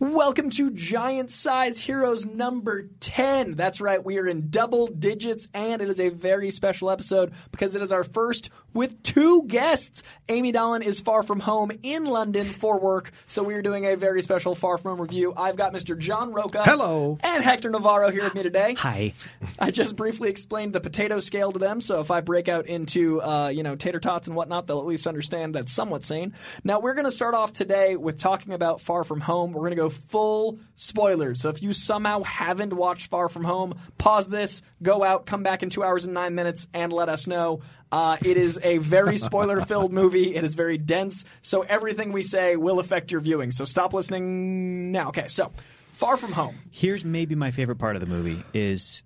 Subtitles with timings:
[0.00, 3.52] Welcome to Giant Size Heroes number 10.
[3.54, 7.74] That's right, we are in double digits, and it is a very special episode because
[7.74, 10.02] it is our first with two guests.
[10.30, 13.94] Amy Dallen is far from home in London for work, so we are doing a
[13.94, 15.34] very special Far From Home review.
[15.36, 15.98] I've got Mr.
[15.98, 16.62] John Rocha.
[16.62, 17.18] Hello.
[17.22, 18.76] And Hector Navarro here with me today.
[18.78, 19.12] Hi.
[19.58, 23.20] I just briefly explained the potato scale to them, so if I break out into,
[23.20, 26.32] uh, you know, tater tots and whatnot, they'll at least understand that's somewhat sane.
[26.64, 29.52] Now, we're going to start off today with talking about Far From Home.
[29.52, 31.40] We're going to go full spoilers.
[31.40, 35.62] So if you somehow haven't watched Far From Home, pause this, go out, come back
[35.62, 37.60] in two hours and nine minutes, and let us know.
[37.92, 40.34] Uh, it is a very spoiler filled movie.
[40.34, 43.50] It is very dense, so everything we say will affect your viewing.
[43.52, 45.08] So stop listening now.
[45.08, 45.52] Okay, so
[45.92, 46.56] Far From Home.
[46.70, 49.02] Here's maybe my favorite part of the movie is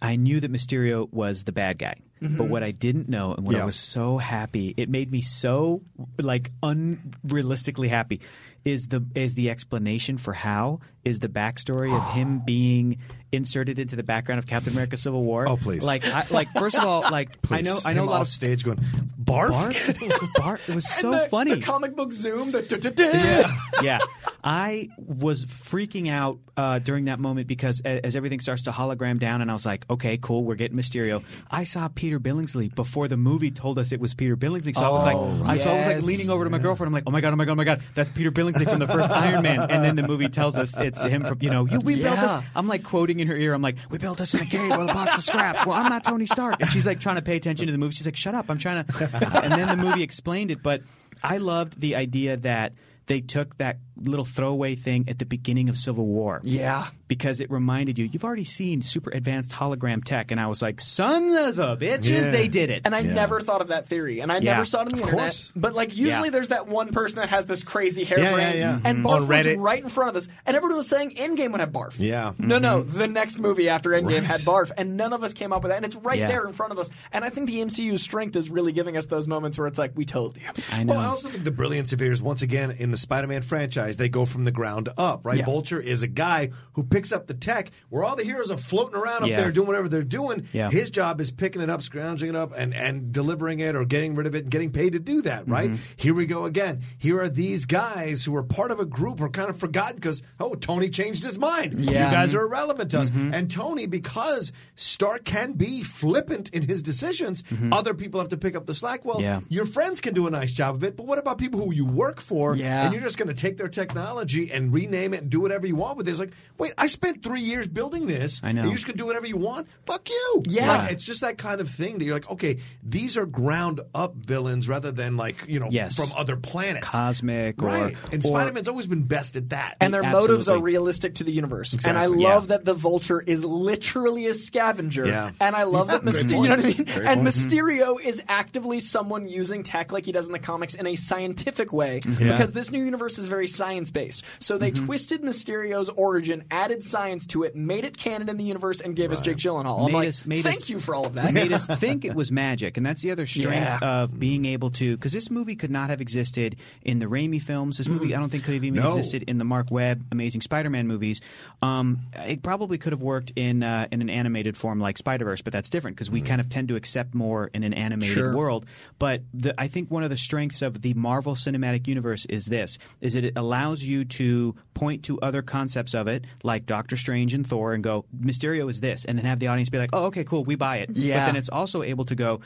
[0.00, 1.96] I knew that Mysterio was the bad guy.
[2.18, 5.82] But what I didn't know and what I was so happy, it made me so
[6.18, 8.20] like unrealistically happy
[8.66, 12.98] is the is the explanation for how is the backstory of him being
[13.32, 15.48] inserted into the background of Captain America Civil War.
[15.48, 15.84] Oh, please.
[15.84, 18.28] Like I, like first of all, like I know I know Him a lot of
[18.28, 18.78] stage going
[19.22, 19.48] barf.
[19.50, 19.72] Barf?
[20.36, 20.68] Barf?
[20.68, 21.54] It was so And the, funny.
[21.54, 22.52] The comic book zoom.
[22.52, 23.50] The da-da-da.
[23.82, 23.98] yeah.
[24.44, 29.18] I was freaking out uh, during that moment because a- as everything starts to hologram
[29.18, 31.24] down, and I was like, okay, cool, we're getting Mysterio.
[31.50, 34.74] I saw Peter Billingsley before the movie told us it was Peter Billingsley.
[34.76, 36.88] So I was like, I, so I was like leaning over to my girlfriend.
[36.88, 38.78] I'm like, oh my God, oh my God, oh my God, that's Peter Billingsley from
[38.78, 39.58] the first Iron Man.
[39.68, 42.32] And then the movie tells us it's him from, you know, you, we built this.
[42.54, 44.90] I'm like quoting in her ear, I'm like, we built this in a cave with
[44.90, 45.66] a box of scraps.
[45.66, 46.60] Well, I'm not Tony Stark.
[46.60, 47.94] And she's like trying to pay attention to the movie.
[47.94, 49.40] She's like, shut up, I'm trying to.
[49.42, 50.62] And then the movie explained it.
[50.62, 50.82] But
[51.22, 52.72] I loved the idea that
[53.06, 56.40] they took that little throwaway thing at the beginning of Civil War.
[56.44, 56.86] Yeah.
[57.08, 60.30] Because it reminded you, you've already seen super advanced hologram tech.
[60.30, 62.28] And I was like, son of the bitches, Yeah.
[62.30, 62.82] they did it.
[62.84, 63.14] And I Yeah.
[63.14, 64.52] never thought of that theory, and I Yeah.
[64.54, 65.20] never saw it on the Of internet.
[65.20, 65.52] course.
[65.54, 66.30] But like usually, Yeah.
[66.32, 68.80] there's that one person that has this crazy hair yeah, hairbrain, yeah.
[68.84, 69.02] and Mhm.
[69.04, 71.94] Barf was right in front of us, and everyone was saying Endgame would have Barf.
[71.98, 72.32] Yeah.
[72.38, 74.24] No, no, the next movie after Endgame Right.
[74.24, 76.26] had Barf, and none of us came up with that, and it's right Yeah.
[76.26, 76.90] there in front of us.
[77.12, 79.92] And I think the MCU's strength is really giving us those moments where it's like,
[79.94, 80.42] we told you.
[80.72, 80.94] I know.
[80.94, 83.85] Well, I also think the brilliance of here is once again in the Spider-Man franchise,
[83.94, 85.38] they go from the ground up, right?
[85.38, 85.44] Yeah.
[85.44, 88.96] Vulture is a guy who picks up the tech where all the heroes are floating
[88.96, 89.36] around up Yeah.
[89.40, 90.48] there doing whatever they're doing.
[90.52, 90.70] Yeah.
[90.70, 94.14] His job is picking it up, scrounging it up, and, and delivering it or getting
[94.16, 95.70] rid of it and getting paid to do that, right?
[95.70, 95.82] Mm-hmm.
[95.96, 96.82] Here we go again.
[96.98, 99.96] Here are these guys who are part of a group who are kind of forgotten
[99.96, 101.74] because, oh, Tony changed his mind.
[101.78, 103.10] You guys are irrelevant to us.
[103.10, 103.34] Mm-hmm.
[103.34, 107.42] And Tony, because Stark can be flippant in his decisions,
[107.72, 109.04] other people have to pick up the slack.
[109.04, 109.22] Well, Mm-hmm.
[109.26, 109.40] Yeah.
[109.48, 111.84] your friends can do a nice job of it, but what about people who you
[111.84, 112.84] work for Yeah.
[112.84, 115.76] and you're just going to take their technology and rename it and do whatever you
[115.76, 116.10] want with it?
[116.10, 118.40] It's like, wait, I spent three years building this.
[118.42, 118.62] I know.
[118.62, 119.68] And you're just going to do whatever you want?
[119.86, 120.42] Fuck you.
[120.48, 120.66] Yeah.
[120.78, 124.14] Like, it's just that kind of thing that you're like, okay, these are ground up
[124.16, 125.94] villains rather than like, you know, Yes.
[125.96, 126.86] from other planets.
[126.88, 127.96] Cosmic or- Right.
[128.10, 129.76] and Spider Man's always been best at that.
[129.80, 131.74] And their motives are realistic to the universe.
[131.86, 132.56] And I love Yeah.
[132.56, 135.06] that the Vulture is literally a scavenger.
[135.06, 135.30] Yeah.
[135.40, 136.74] And I love Yeah, that Mysterio, you know what I mean?
[136.76, 137.18] Great and point.
[137.18, 137.26] Mm-hmm.
[137.26, 141.72] Mysterio is actively someone using tech like he does in the comics in a scientific
[141.72, 144.24] way because this new universe is very science based.
[144.38, 148.80] So they twisted Mysterio's origin, added science to it, made it canon in the universe,
[148.80, 149.86] and gave us Jake Gyllenhaal.
[149.86, 151.32] I'm like, us- made thank us- you for all of that.
[151.42, 154.02] made us think it was magic, and that's the other strength Yeah.
[154.02, 154.96] of being able to.
[154.96, 157.78] Because this movie could not have existed in the Raimi films.
[157.78, 158.88] This movie, I don't think, could have even No.
[158.88, 161.20] existed in the Mark Webb Amazing Spider-Man movies.
[161.60, 165.42] Um, it probably could have worked in uh, in an animated form like Spider Verse,
[165.42, 168.36] but that's different because we kind of tend to accept more in an animated Sure.
[168.36, 168.64] world.
[169.00, 172.78] But the, I think one of the strengths of the Marvel Cinematic Universe is this:
[173.00, 173.55] is it allows
[173.86, 178.04] you to point to other concepts of it, like Doctor Strange and Thor and go,
[178.18, 180.78] Mysterio is this, and then have the audience be like, oh, okay, cool, we buy
[180.78, 180.90] it.
[180.90, 181.20] Yeah.
[181.20, 182.40] But then it's also able to go,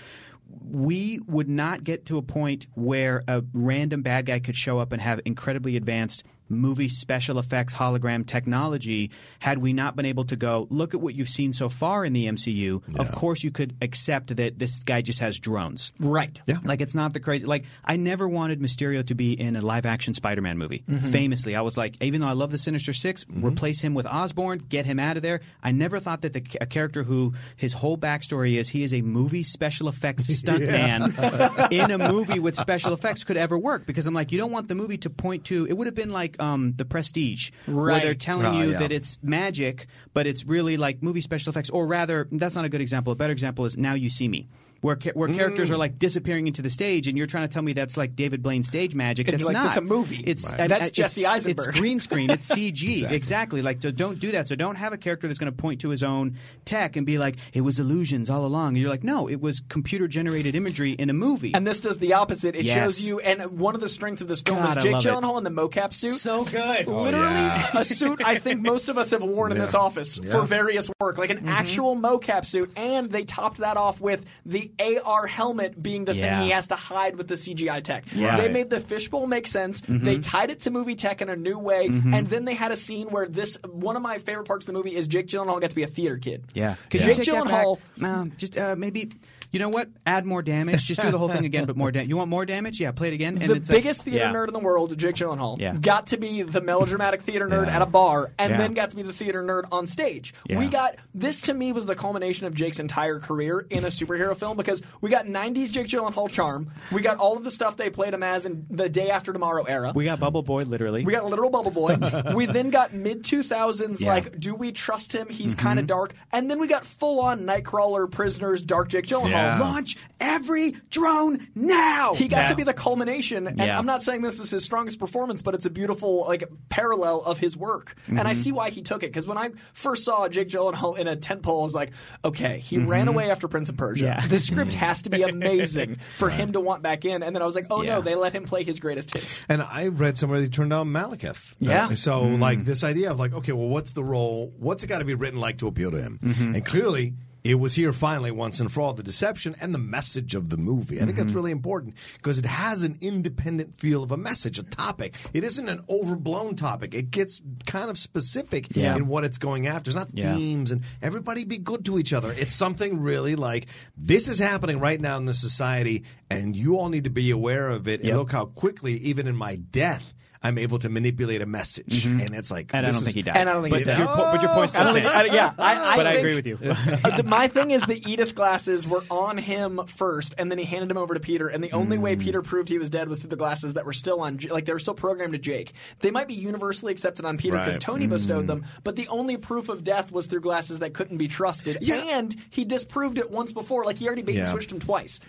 [0.68, 4.92] we would not get to a point where a random bad guy could show up
[4.92, 10.36] and have incredibly advanced movie special effects hologram technology had we not been able to
[10.36, 13.76] go look at what you've seen so far in the MCU of course you could
[13.80, 17.64] accept that this guy just has drones right yeah like it's not the crazy like
[17.84, 21.12] I never wanted Mysterio to be in a live action Spider-Man movie Mhm.
[21.12, 23.44] famously I was like even though I love the Sinister 6 Mm-hmm.
[23.46, 26.66] replace him with Osborn get him out of there I never thought that the, a
[26.66, 31.98] character who his whole backstory is he is a movie special effects stuntman in a
[31.98, 34.98] movie with special effects could ever work because I'm like, you don't want the movie
[34.98, 35.66] to point to.
[35.66, 38.02] It would have been like um, the Prestige, where Right.
[38.02, 38.78] they're telling Oh, you yeah.
[38.80, 41.70] that it's magic, but it's really like movie special effects.
[41.70, 43.12] Or rather, that's not a good example.
[43.12, 44.48] A better example is Now You See Me.
[44.82, 45.72] Where, ca- where characters Mm.
[45.74, 48.42] are like disappearing into the stage, and you're trying to tell me that's like David
[48.42, 49.28] Blaine stage magic.
[49.28, 49.68] And That's you're like, not.
[49.68, 50.60] "It's a movie." It's Right.
[50.62, 51.68] I- That's I- Jesse it's- Eisenberg.
[51.68, 52.30] It's green screen.
[52.30, 52.80] It's CG.
[53.10, 53.16] Exactly.
[53.16, 53.62] exactly.
[53.62, 54.48] Like, so don't do that.
[54.48, 57.18] So don't have a character that's going to point to his own tech and be
[57.18, 60.92] like, "It was illusions all along." And you're like, "No, it was computer generated imagery
[60.92, 62.54] in a movie." And this does the opposite.
[62.56, 62.74] It Yes.
[62.76, 65.04] shows you, and one of the strengths of this film God, I was Jake love
[65.04, 65.08] it.
[65.08, 66.14] Gyllenhaal in the mocap suit.
[66.14, 66.86] So good.
[66.86, 67.78] Literally yeah.
[67.78, 70.30] a suit I think most of us have worn in this office Yeah.
[70.32, 74.69] for various work, like an actual mocap suit, and they topped that off with the
[74.78, 76.36] AR helmet being the Yeah.
[76.38, 78.04] thing he has to hide with the CGI tech.
[78.12, 78.36] Yeah.
[78.36, 79.80] They made the fishbowl make sense.
[79.82, 80.04] Mm-hmm.
[80.04, 82.14] They tied it to movie tech in a new way, mm-hmm.
[82.14, 84.78] and then they had a scene where this one of my favorite parts of the
[84.78, 86.44] movie is Jake Gyllenhaal got to be a theater kid.
[86.54, 86.76] Yeah.
[86.84, 87.64] because Could Jake you take back?
[87.64, 89.10] Gyllenhaal No, just uh, maybe.
[89.52, 89.88] You know what?
[90.06, 90.84] Add more damage.
[90.84, 92.08] Just do the whole thing again, but more damage.
[92.08, 92.78] You want more damage?
[92.80, 93.38] Yeah, play it again.
[93.40, 94.32] And the it's like- biggest theater yeah.
[94.32, 95.74] nerd in the world, Jake Gyllenhaal, Yeah.
[95.80, 97.76] got to be the melodramatic theater nerd Yeah.
[97.76, 98.56] at a bar, and Yeah.
[98.58, 100.34] then got to be the theater nerd on stage.
[100.48, 100.58] Yeah.
[100.58, 104.36] We got this to me was the culmination of Jake's entire career in a superhero
[104.36, 107.90] film because we got '90s Jake Gyllenhaal charm, we got all of the stuff they
[107.90, 109.92] played him as in the Day After Tomorrow era.
[109.94, 111.04] We got Bubble Boy, literally.
[111.04, 111.96] We got literal Bubble Boy.
[112.34, 114.06] we then got mid 2000s, Yeah.
[114.06, 114.06] Mm-hmm.
[114.06, 115.28] like, do we trust him?
[115.28, 116.12] He's kind of dark.
[116.32, 119.39] And then we got full on Nightcrawler, Prisoners, Dark Jake Gyllenhaal.
[119.40, 119.60] Yeah.
[119.60, 122.14] Launch every drone now.
[122.14, 122.48] He got Yeah.
[122.50, 123.78] to be the culmination, and Yeah.
[123.78, 127.38] I'm not saying this is his strongest performance, but it's a beautiful like parallel of
[127.38, 128.26] his work, and Mm-hmm.
[128.26, 129.06] I see why he took it.
[129.12, 131.90] Because when I first saw Jake Gyllenhaal in a tentpole, I was like,
[132.24, 134.04] okay, he ran away after Prince of Persia.
[134.06, 134.20] Mm-hmm.
[134.22, 134.26] Yeah.
[134.28, 137.46] The script has to be amazing for him to want back in, and then I
[137.46, 137.96] was like, oh Yeah.
[137.96, 139.44] no, they let him play his greatest hits.
[139.48, 141.54] And I read somewhere they turned down Malekith.
[141.58, 141.86] Yeah.
[141.86, 142.38] Uh, so Mm.
[142.40, 144.52] like this idea of like, okay, well, what's the role?
[144.58, 146.18] What's it got to be written like to appeal to him?
[146.22, 146.54] Mm-hmm.
[146.56, 147.14] And clearly.
[147.42, 150.56] It was here finally, once and for all, the deception and the message of the
[150.56, 150.96] movie.
[150.96, 151.26] I think Mm-hmm.
[151.26, 155.14] that's really important because it has an independent feel of a message, a topic.
[155.32, 156.94] It isn't an overblown topic.
[156.94, 158.94] It gets kind of specific Yeah.
[158.96, 159.88] in what it's going after.
[159.90, 160.34] It's not Yeah.
[160.36, 162.30] themes and everybody be good to each other.
[162.32, 163.66] It's something really like
[163.96, 167.68] this is happening right now in the society, and you all need to be aware
[167.70, 168.02] of it.
[168.02, 172.06] And look how quickly, even in my death, I'm able to manipulate a message.
[172.06, 172.76] And it's like, Mm-hmm.
[172.76, 173.36] And I don't is- think he died.
[173.36, 173.98] And I don't think but he died.
[173.98, 175.32] your, po- but your point still stands.
[175.34, 176.58] Yeah, I, I but I agree with you.
[176.64, 180.64] Uh, the- my thing is the Edith glasses were on him first, and then he
[180.64, 181.48] handed them over to Peter.
[181.48, 182.20] And the only way Mm.
[182.22, 184.72] Peter proved he was dead was through the glasses that were still on, like they
[184.72, 185.72] were still programmed to Jake.
[186.00, 187.80] They might be universally accepted on Peter because Right.
[187.82, 188.10] Tony Mm.
[188.10, 191.78] bestowed them, but the only proof of death was through glasses that couldn't be trusted.
[191.82, 192.18] Yeah.
[192.18, 194.50] And he disproved it once before, like he already bait and Yeah.
[194.50, 195.20] switched him twice.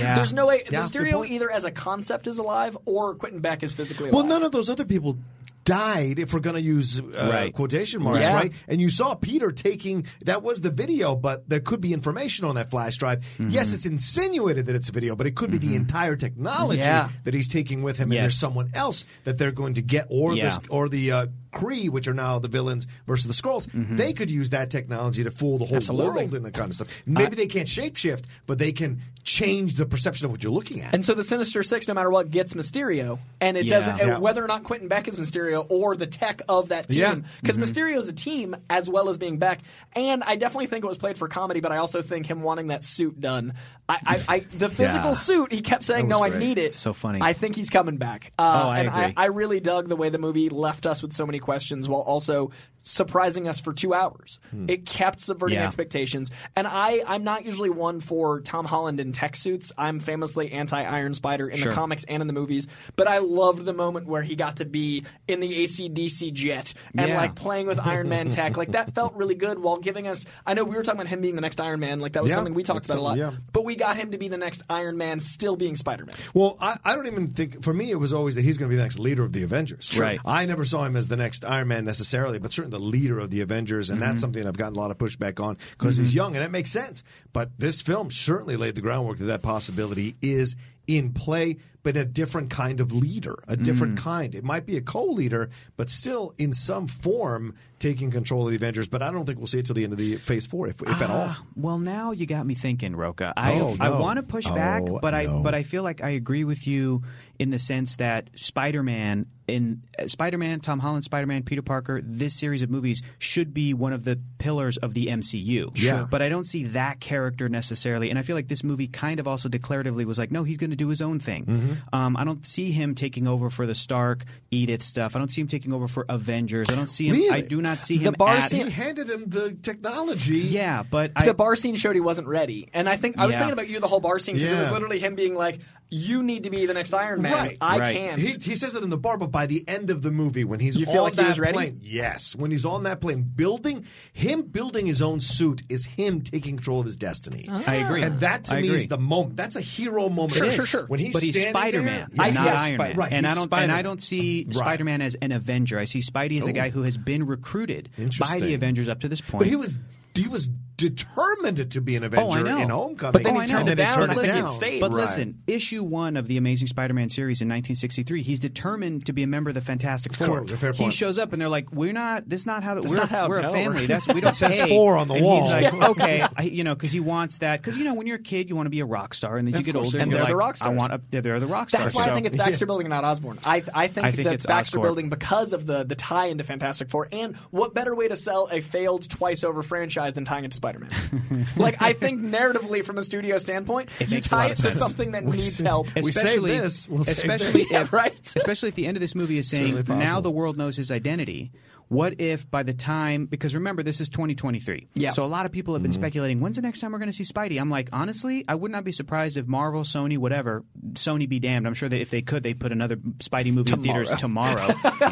[0.00, 0.14] Yeah.
[0.16, 3.62] There's no way Yeah, good Mysterio either as a concept is alive or Quentin Beck
[3.62, 4.14] is physically alive.
[4.14, 5.18] Well, none of those other people
[5.64, 7.52] died, if we're going to use uh, Right.
[7.54, 8.34] quotation marks, Yeah.
[8.34, 8.52] right?
[8.68, 12.56] And you saw Peter taking that was the video, but there could be information on
[12.56, 13.20] that flash drive.
[13.38, 13.48] Mm-hmm.
[13.50, 17.08] Yes, it's insinuated that it's a video, but it could be the entire technology Yeah.
[17.24, 20.34] that he's taking with him, and there's someone else that they're going to get, or
[20.34, 20.44] Yeah.
[20.50, 21.12] this, or the.
[21.12, 25.24] Uh, Kree, which are now the villains versus the Skrulls, they could use that technology
[25.24, 26.06] to fool the whole Absolutely.
[26.26, 26.88] world and that kind of stuff.
[27.06, 30.92] Maybe they can't shapeshift, but they can change the perception of what you're looking at.
[30.94, 33.78] And so the Sinister Six, no matter what, gets Mysterio, and it Yeah.
[33.78, 34.18] doesn't uh, Yeah.
[34.18, 37.12] whether or not Quentin Beck is Mysterio or the tech of that Yeah.
[37.14, 39.60] team, because is a team as well as being Beck.
[39.96, 42.66] And I definitely think it was played for comedy, but I also think him wanting
[42.68, 43.54] that suit done.
[43.88, 45.16] I, I, I the physical Yeah.
[45.16, 47.18] suit, he kept saying, "No, was I need it." So funny.
[47.22, 48.32] I think he's coming back.
[48.38, 49.00] Uh, Oh, I and agree.
[49.02, 52.00] I, I really dug the way the movie left us with so many questions while
[52.00, 52.50] also
[52.84, 54.38] surprising us for two hours.
[54.50, 54.66] Hmm.
[54.68, 55.66] It kept subverting Yeah.
[55.66, 56.30] expectations.
[56.54, 59.72] And I, I'm not usually one for Tom Holland in tech suits.
[59.76, 61.72] I'm famously anti Iron Spider in Sure.
[61.72, 62.68] the comics and in the movies.
[62.94, 67.08] But I loved the moment where he got to be in the ACDC jet and
[67.08, 67.16] Yeah.
[67.16, 68.56] like playing with Iron Man tech.
[68.56, 70.26] Like that felt really good while giving us.
[70.46, 72.00] I know we were talking about him being the next Iron Man.
[72.00, 73.34] Like that was Yeah, something we talked about a lot.
[73.52, 76.14] But we got him to be the next Iron Man, still being Spider Man.
[76.34, 78.72] Well, I, I don't even think for me it was always that he's going to
[78.72, 79.98] be the next leader of the Avengers.
[79.98, 80.20] Right.
[80.24, 83.30] I never saw him as the next Iron Man necessarily, but certainly the leader of
[83.30, 86.34] the Avengers, and that's something I've gotten a lot of pushback on because he's young,
[86.34, 87.04] and it makes sense.
[87.32, 92.04] But this film certainly laid the groundwork that that possibility is in play, but a
[92.04, 94.02] different kind of leader, a different Mm.
[94.02, 94.34] kind.
[94.34, 98.88] It might be a co-leader, but still in some form taking control of the Avengers.
[98.88, 100.82] But I don't think we'll see it till the end of the Phase Four, if,
[100.82, 101.26] if at all.
[101.30, 103.32] Ah, Well, now you got me thinking, Rocha.
[103.36, 106.10] I Oh, I want to push back, Oh, but I but I feel like I
[106.10, 107.02] agree with you
[107.38, 112.62] in the sense that Spider-Man in uh, Spider-Man, Tom Holland, Spider-Man, Peter Parker, this series
[112.62, 115.70] of movies should be one of the pillars of the MCU.
[115.74, 116.06] Yeah.
[116.10, 119.28] But I don't see that character necessarily, and I feel like this movie kind of
[119.28, 121.44] also declaratively was like, no, he's going to do his own thing.
[121.44, 121.72] Mm-hmm.
[121.94, 125.14] Um, I don't see him taking over for the Stark Edith stuff.
[125.14, 126.68] I don't see him taking over for Avengers.
[126.70, 127.32] I don't see him.
[127.32, 128.04] I do not see him.
[128.04, 128.14] The him.
[128.14, 130.38] bar at, scene- He handed him the technology.
[130.38, 133.34] Yeah, but I, the bar scene showed he wasn't ready, and I think I was
[133.34, 133.40] Yeah.
[133.40, 135.60] thinking about you the whole bar scene because it was literally him being like,
[135.90, 137.32] "You need to be the next Iron Man.
[137.32, 137.58] Right.
[137.60, 137.96] I Right.
[137.96, 140.44] can't." He, he says it in the bar, but by the end of the movie,
[140.44, 141.52] when he's You feel on like he that was ready?
[141.54, 146.20] plane, yes, when he's on that plane, building him building his own suit is him
[146.20, 147.48] taking control of his destiny.
[147.50, 148.02] I agree.
[148.02, 148.06] Ah.
[148.06, 148.78] and that to I me agree.
[148.78, 149.36] is the moment.
[149.36, 150.34] That's a hero moment.
[150.34, 150.86] Sure, sure, sure.
[150.86, 152.96] When he's but he's Spider Man, there, not yes, Iron Spi- Man.
[152.96, 153.76] Right, and he's I don't and Spider-Man.
[153.76, 154.54] I don't see Right.
[154.54, 155.78] Spider Man as an Avenger.
[155.78, 156.70] I see Spidey as a guy oh.
[156.70, 159.40] who has been recruited by the Avengers up to this point.
[159.40, 159.78] But he was
[160.14, 162.58] he was determined to be an Avenger Oh, I know.
[162.58, 163.12] in Homecoming.
[163.12, 164.46] But then Oh, he turned it down, turned and it I down.
[164.46, 164.80] it stayed.
[164.80, 165.02] But Right.
[165.02, 169.26] listen, issue one of the Amazing Spider-Man series in 1963, he's determined to be a
[169.26, 170.44] member of the Fantastic Four.
[170.44, 172.28] Cool, fair he shows up, and they're like, "We're not.
[172.28, 172.74] This is not how.
[172.74, 173.76] That's we're not how- we're no, a family.
[173.76, 175.42] we're- That's we don't says pay." four on the and wall.
[175.42, 177.60] He's like, "Okay, I, you know, because he wants that.
[177.60, 179.48] Because you know, when you're a kid, you want to be a rock star, and
[179.48, 180.78] as you get older, And you're they're the like, rock I stars.
[180.78, 180.92] want.
[180.92, 181.84] A, they're, they're the rock stars.
[181.84, 183.38] That's why So- I think it's Baxter Building, not Osborne.
[183.44, 184.82] I, I think I think that it's Baxter Oscorp.
[184.82, 187.08] Building because of the the tie into Fantastic Four.
[187.12, 190.56] And what better way to sell a failed twice over franchise than tying it to
[190.64, 191.46] Spider Man?
[191.56, 194.76] like I think narratively, from a studio standpoint, you makes a tie it to sense.
[194.76, 195.94] something that needs help.
[195.94, 197.70] We save especially this, we'll save especially this.
[197.74, 198.32] Yeah, if right.
[198.36, 201.52] especially if the end of this movie is saying now the world knows his identity.
[201.88, 204.88] What if by the time because remember this is 2023.
[204.94, 205.10] Yeah.
[205.10, 206.00] So a lot of people have been mm-hmm.
[206.00, 207.60] speculating when's the next time we're going to see Spidey.
[207.60, 211.66] I'm like honestly, I would not be surprised if Marvel, Sony, whatever, Sony be damned.
[211.66, 214.68] I'm sure that if they could, they put another Spidey movie in theaters tomorrow.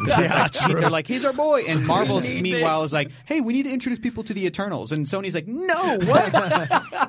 [0.07, 2.91] Yeah, It's like, They're like he's our boy, and Marvel's meanwhile this.
[2.91, 5.99] is like, hey, we need to introduce people to the Eternals, and Sony's like, no,
[6.05, 6.33] what?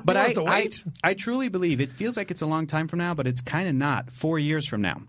[0.04, 1.10] but I, wants to I.
[1.10, 3.68] I truly believe it feels like it's a long time from now, but it's kind
[3.68, 4.10] of not.
[4.10, 5.02] Four years from now.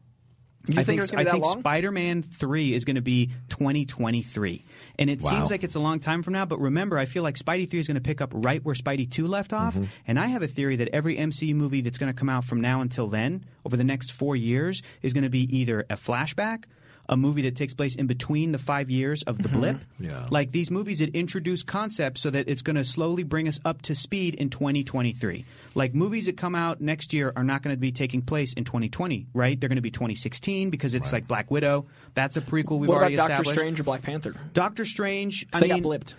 [0.67, 1.45] You I think gonna I think?
[1.45, 4.63] Spider-Man 3 is going to be 2023.
[4.98, 5.29] And it Wow.
[5.29, 7.79] seems like it's a long time from now, but remember, I feel like Spidey 3
[7.79, 9.75] is going to pick up right where Spidey 2 left off.
[9.75, 9.86] Mm-hmm.
[10.07, 12.62] And I have a theory that every MCU movie that's going to come out from
[12.62, 16.63] now until then, over the next 4 years, is going to be either a flashback,
[17.07, 19.59] a movie that takes place in between the 5 years of the mm-hmm.
[19.59, 19.77] blip.
[20.00, 20.27] Yeah.
[20.29, 23.81] Like these movies that introduce concepts so that it's going to slowly bring us up
[23.83, 25.45] to speed in 2023.
[25.74, 28.63] Like movies that come out next year are not going to be taking place in
[28.63, 29.59] 2020, right?
[29.59, 31.88] They're going to be 2016 because it's like Black Widow.
[32.13, 33.59] That's a prequel we've what about already Doctor established.
[33.59, 34.35] Strange or Black Panther?
[34.53, 36.15] Doctor Strange, I They mean, got blipped.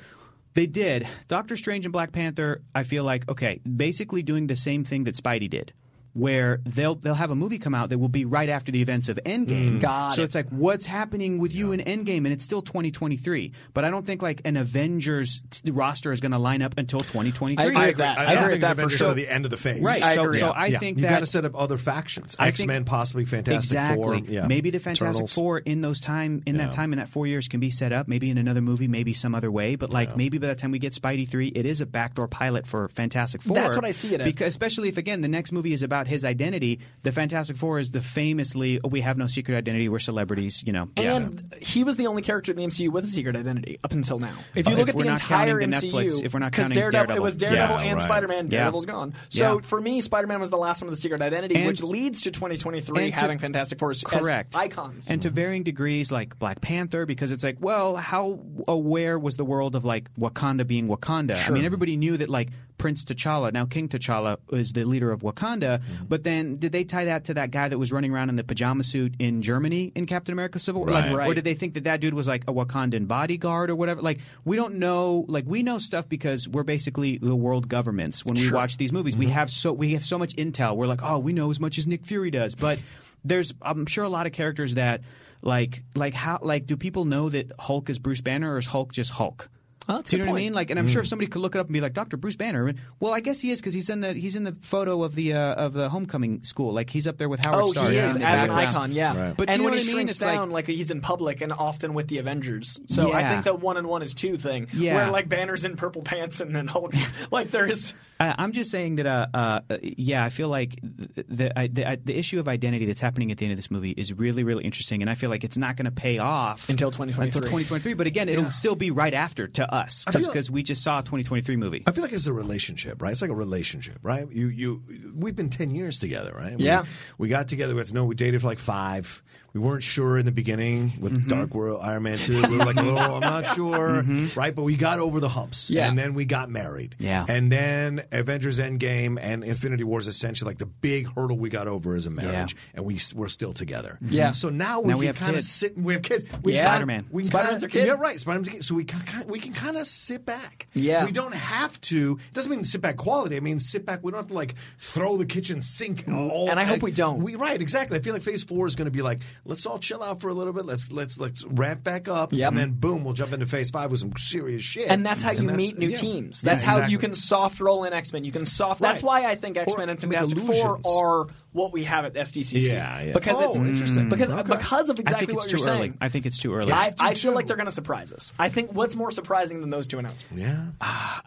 [0.55, 1.07] they did.
[1.29, 5.17] Doctor Strange and Black Panther, I feel like, okay, basically doing the same thing that
[5.17, 5.73] Spidey did.
[6.17, 9.11] Where they'll they'll have a movie come out that will be right after the events
[9.11, 9.77] of Endgame.
[9.77, 9.81] Mm.
[9.81, 10.25] Got so it.
[10.25, 13.53] it's like what's happening with you in Endgame, and it's still 2023.
[13.75, 17.01] But I don't think like an Avengers t- roster is going to line up until
[17.01, 17.63] 2023.
[17.63, 18.03] I agree I with agree.
[18.03, 18.19] that.
[18.19, 19.15] I, I don't agree think with that for Avengers sure.
[19.15, 19.83] the end of the phase.
[19.83, 20.03] Right.
[20.03, 20.39] I so, agree.
[20.39, 20.79] so I Yeah.
[20.79, 22.35] think you've got to set up other factions.
[22.39, 24.03] X Men, possibly Fantastic exactly.
[24.03, 24.17] Four.
[24.27, 24.47] Yeah.
[24.47, 25.35] Maybe the Fantastic Eternals.
[25.35, 26.67] Four in those time in Yeah.
[26.69, 28.09] that time in that four years can be set up.
[28.09, 29.77] Maybe in another movie, maybe some other way.
[29.77, 32.67] But like maybe by the time we get Spidey three, it is a backdoor pilot
[32.67, 33.57] for Fantastic Four.
[33.57, 34.33] That's what I see it as.
[34.33, 37.91] Because especially if again the next movie is about his identity, the Fantastic Four is
[37.91, 40.63] the famously oh, we have no secret identity, we're celebrities.
[40.67, 40.89] You know.
[40.97, 44.19] And he was the only character in the MCU with a secret identity up until
[44.19, 44.33] now.
[44.55, 46.77] If you Uh, look if at the entire the MCU, Netflix- if we're not counting
[46.77, 47.23] Daredevil, it Daredevil.
[47.23, 48.03] was Daredevil Yeah, and right.
[48.03, 48.45] Spider-Man.
[48.47, 48.51] Yeah.
[48.51, 49.15] Daredevil's gone.
[49.29, 49.61] So Yeah.
[49.63, 52.31] for me, Spider-Man was the last one with a secret identity, And- which leads to
[52.31, 54.55] 2023 and to- having Fantastic Four as Correct.
[54.57, 55.09] icons.
[55.11, 59.45] And to varying degrees, like Black Panther, because it's like, well, how aware was the
[59.45, 61.47] world of like Wakanda being Wakanda?
[61.47, 65.23] I mean, everybody knew that like Prince T'Challa, now King T'Challa, is the leader of
[65.23, 65.81] Wakanda.
[65.81, 66.05] Mm-hmm.
[66.09, 68.45] But then did they tie that to that guy that was running around in the
[68.45, 70.91] pajama suit in Germany in Captain America Civil War?
[70.91, 71.29] Like, Right.
[71.29, 74.03] Or did they think that that dude was like a Wakandan bodyguard or whatever?
[74.03, 75.25] Like, we don't know.
[75.29, 79.17] Like, we know stuff because we're basically the world governments when we watch these movies.
[79.17, 79.35] We mm-hmm.
[79.35, 80.77] have so we have so much intel.
[80.77, 82.55] We're like, oh, we know as much as Nick Fury does.
[82.55, 82.83] But
[83.25, 85.03] there's, I'm sure, a lot of characters that
[85.43, 88.93] like like how like do people know that Hulk is Bruce Banner or is Hulk
[88.93, 89.49] just Hulk?
[89.89, 90.53] Oh, that's Do you good know what I mean?
[90.53, 92.35] Like, and I'm sure if somebody could look it up and be like, Doctor Bruce
[92.35, 92.75] Banner.
[92.99, 95.35] Well, I guess he is because he's in the he's in the photo of the
[95.35, 96.73] uh, of the homecoming school.
[96.73, 97.91] Like he's up there with Howard Oh, Stark.
[97.93, 99.35] he is the as an icon, yeah.
[99.37, 99.95] But and when what he I mean?
[99.95, 102.81] shrinks It's like- down, like, he's in public and often with the Avengers.
[102.87, 104.97] So I think the one and one is two thing, Yeah.
[104.97, 106.93] where like Banner's in purple pants and then Hulk,
[107.31, 107.95] like there is.
[108.19, 112.19] Uh, I'm just saying that, uh, uh, yeah, I feel like the the, the the
[112.19, 115.03] issue of identity that's happening at the end of this movie is really, really interesting,
[115.03, 117.27] and I feel like it's not going to pay off Until 2023.
[117.27, 120.51] Until 2023, but again, it'll still be right after to us I feel like- because
[120.51, 121.83] we just saw a 2023 movie.
[121.87, 123.11] I feel like it's a relationship, right?
[123.13, 124.27] It's like a relationship, right?
[124.33, 124.83] You, you,
[125.15, 126.57] we've been ten years together, right?
[126.57, 126.85] We- Yeah.
[127.19, 127.75] We, got together.
[127.75, 129.23] We had to know we dated for like five.
[129.57, 131.29] We weren't sure in the beginning with Mm-hmm.
[131.29, 132.43] Dark World, Iron Man Two.
[132.47, 134.03] We were like, oh, I'm not sure,
[134.37, 134.55] right?
[134.55, 135.89] But we got over the humps, Yeah.
[135.89, 137.25] and then we got married, Yeah.
[137.27, 141.69] And then Avengers Endgame and Infinity War is essentially like the big hurdle we got
[141.69, 143.99] over as a marriage, and we we're still together.
[144.03, 144.33] Yeah.
[144.33, 145.79] So now we Now can kind of sit.
[145.79, 146.25] We have kids.
[146.43, 146.67] We Yeah.
[146.67, 147.07] Spider-Man.
[147.11, 147.87] We can Spider-Man's kinda, kid.
[147.87, 148.21] Yeah, right.
[148.21, 148.63] Spider-Man's kid.
[148.65, 150.69] So we can, we can kind of sit back.
[150.75, 151.07] Yeah.
[151.07, 152.19] We don't have to.
[152.21, 153.37] it Doesn't mean sit back quality.
[153.37, 154.01] I mean sit back.
[154.03, 156.05] We don't have to like throw the kitchen sink.
[156.09, 157.23] All, And I hope we don't.
[157.23, 157.97] We right exactly.
[157.99, 160.29] I feel like Phase Four is going to be like let's all chill out for
[160.29, 160.67] a little bit.
[160.67, 162.33] Let's let's let's ramp back up.
[162.33, 162.49] Yep.
[162.49, 164.89] And then boom, we'll jump into Phase Five with some serious shit.
[164.89, 165.97] And that's how you that's- meet new yeah.
[165.99, 166.43] teams.
[166.43, 168.25] Yeah, That's how you can soft roll in X Men.
[168.25, 168.81] You can soft.
[168.81, 171.27] That's why I think X Men and Fantastic Four are
[171.57, 172.61] what we have at SDCC.
[172.71, 173.13] Yeah, yeah.
[173.13, 174.09] Because Oh, it's interesting.
[174.09, 174.43] Because Okay.
[174.57, 175.97] because of exactly what you're too saying.
[176.01, 176.71] I think it's too early.
[176.73, 178.33] I, I do feel like they're going to surprise us.
[178.39, 180.43] I think what's more surprising than those two announcements?
[180.43, 180.67] Yeah.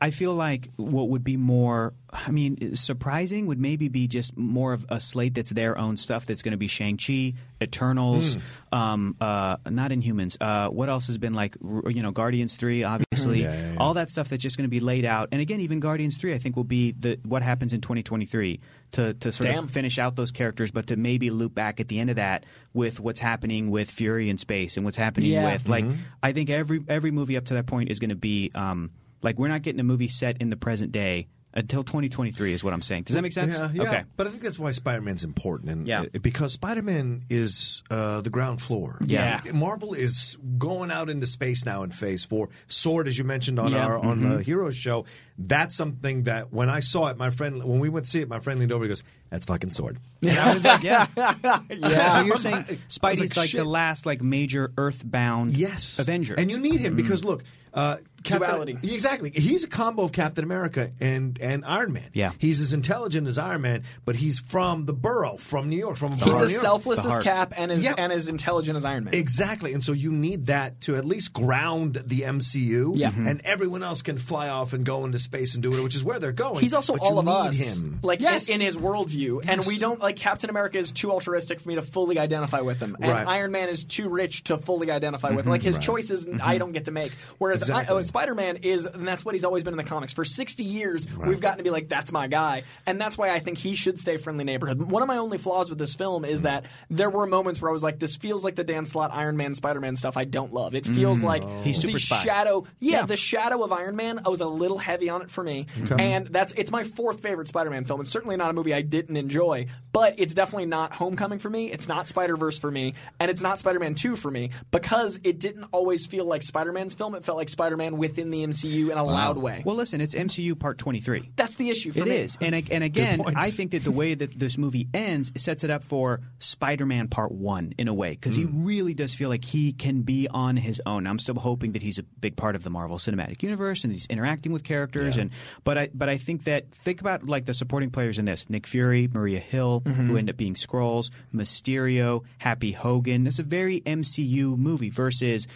[0.01, 4.71] I feel like what would be more, I mean, surprising would maybe be just more
[4.73, 8.75] of a slate that's their own stuff that's going to be Shang-Chi, Eternals, Hmm.
[8.75, 10.37] um, uh, not Inhumans.
[10.39, 11.55] Uh, what else has been like,
[11.87, 13.09] you know, Guardians 3, obviously.
[13.19, 13.77] Yeah, yeah, yeah.
[13.77, 15.29] All that stuff that's just going to be laid out.
[15.31, 18.59] And again, even Guardians 3, I think, will be the what happens in 2023
[18.93, 19.63] to, to sort Damn.
[19.65, 22.45] of finish out those characters, but to maybe loop back at the end of that
[22.73, 25.51] with what's happening with Fury in space and what's happening Yeah.
[25.53, 26.01] with, like, Mm-hmm.
[26.23, 28.91] I think every every movie up to that point is going to be um,
[29.21, 32.73] like we're not getting a movie set in the present day until 2023 is what
[32.73, 33.03] I'm saying.
[33.03, 33.57] Does that make sense?
[33.57, 33.81] Yeah, yeah.
[33.83, 34.03] Okay.
[34.17, 36.01] But I think that's why Spider-Man's important, and Yeah.
[36.01, 38.97] uh, because Spider-Man is uh, the ground floor.
[39.05, 39.41] Yeah.
[39.53, 42.49] Marvel is going out into space now in Phase Four.
[42.67, 43.85] Sword, as you mentioned on Yeah.
[43.85, 45.05] our on the Heroes show,
[45.39, 48.29] that's something that when I saw it, my friend, when we went to see it,
[48.29, 51.07] my friend leaned over, he goes, "That's fucking Sword." And I was like, yeah.
[51.15, 52.19] Yeah.
[52.19, 56.35] So you're saying I was Spidey's like, like, the last like major Earthbound Yes, Avenger.
[56.37, 58.77] and you need him because look, uh, Captain, Duality.
[58.83, 62.09] Exactly, he's a combo of Captain America and and Iron Man.
[62.13, 62.31] Yeah.
[62.37, 66.13] he's as intelligent as Iron Man, but he's from the borough, from New York, from
[66.13, 67.19] He's borough, He's as selfless as.
[67.19, 67.95] Cap and as Yeah.
[67.97, 69.13] and as intelligent as Iron Man.
[69.13, 72.93] Exactly, and so you need that to at least ground the MCU.
[72.95, 73.11] Yeah.
[73.15, 76.03] and everyone else can fly off and go into space and do it, which is
[76.03, 76.59] where they're going.
[76.61, 77.99] He's also but all you of need us, Him.
[78.03, 78.47] like yes.
[78.49, 81.75] in, in his worldview, and we don't like Captain America is too altruistic for me
[81.75, 83.27] to fully identify with him, and Right.
[83.27, 85.45] Iron Man is too rich to fully identify with.
[85.45, 85.51] him.
[85.51, 85.83] Like his Right.
[85.85, 87.11] choices, I don't get to make.
[87.37, 87.95] Whereas I, Exactly.
[87.95, 90.65] uh, Spider Man is, and that's what he's always been in the comics for sixty
[90.65, 91.07] years.
[91.17, 93.99] We've gotten to be like, that's my guy, and that's why I think he should
[93.99, 94.81] stay friendly neighborhood.
[94.81, 96.43] One of my only flaws with this film is mm.
[96.43, 99.37] that there were moments where I was like, this feels like the Dan Slott Iron
[99.37, 100.75] Man Spider Man stuff I don't love.
[100.75, 101.23] It feels mm.
[101.23, 101.61] like oh.
[101.61, 102.23] He's the super spy.
[102.23, 103.05] shadow, yeah, Yeah.
[103.05, 104.19] the shadow of Iron Man.
[104.25, 105.67] I was a little heavy on it for me,
[105.97, 108.01] and that's it's my fourth favorite Spider-Man film.
[108.01, 111.71] It's certainly not a movie I didn't enjoy, but it's definitely not Homecoming for me.
[111.71, 115.39] It's not Spider Verse for me, and it's not Spider-Man Two for me because it
[115.39, 117.13] didn't always feel like Spider-Man's film.
[117.13, 119.61] It felt like Spider-Man within the MCU in a loud way.
[119.65, 121.31] well, listen, it's MCU Part 23.
[121.35, 122.15] that's the issue for It me.
[122.15, 123.21] is, and and again.
[123.35, 127.31] I think that the way that this movie ends sets it up for Spider-Man Part
[127.31, 128.65] One in a way, because he hmm.
[128.65, 131.05] really does feel like he can be on his own.
[131.05, 134.07] I'm still hoping that he's a big part of the Marvel Cinematic Universe and he's
[134.07, 135.17] interacting with characters.
[135.17, 135.31] And
[135.63, 138.65] but I but I think that think about like the supporting players in this: Nick
[138.65, 140.07] Fury, Maria Hill, mm-hmm.
[140.07, 143.27] who end up being Skrulls, Mysterio, Happy Hogan.
[143.27, 145.47] It's a very MCU movie versus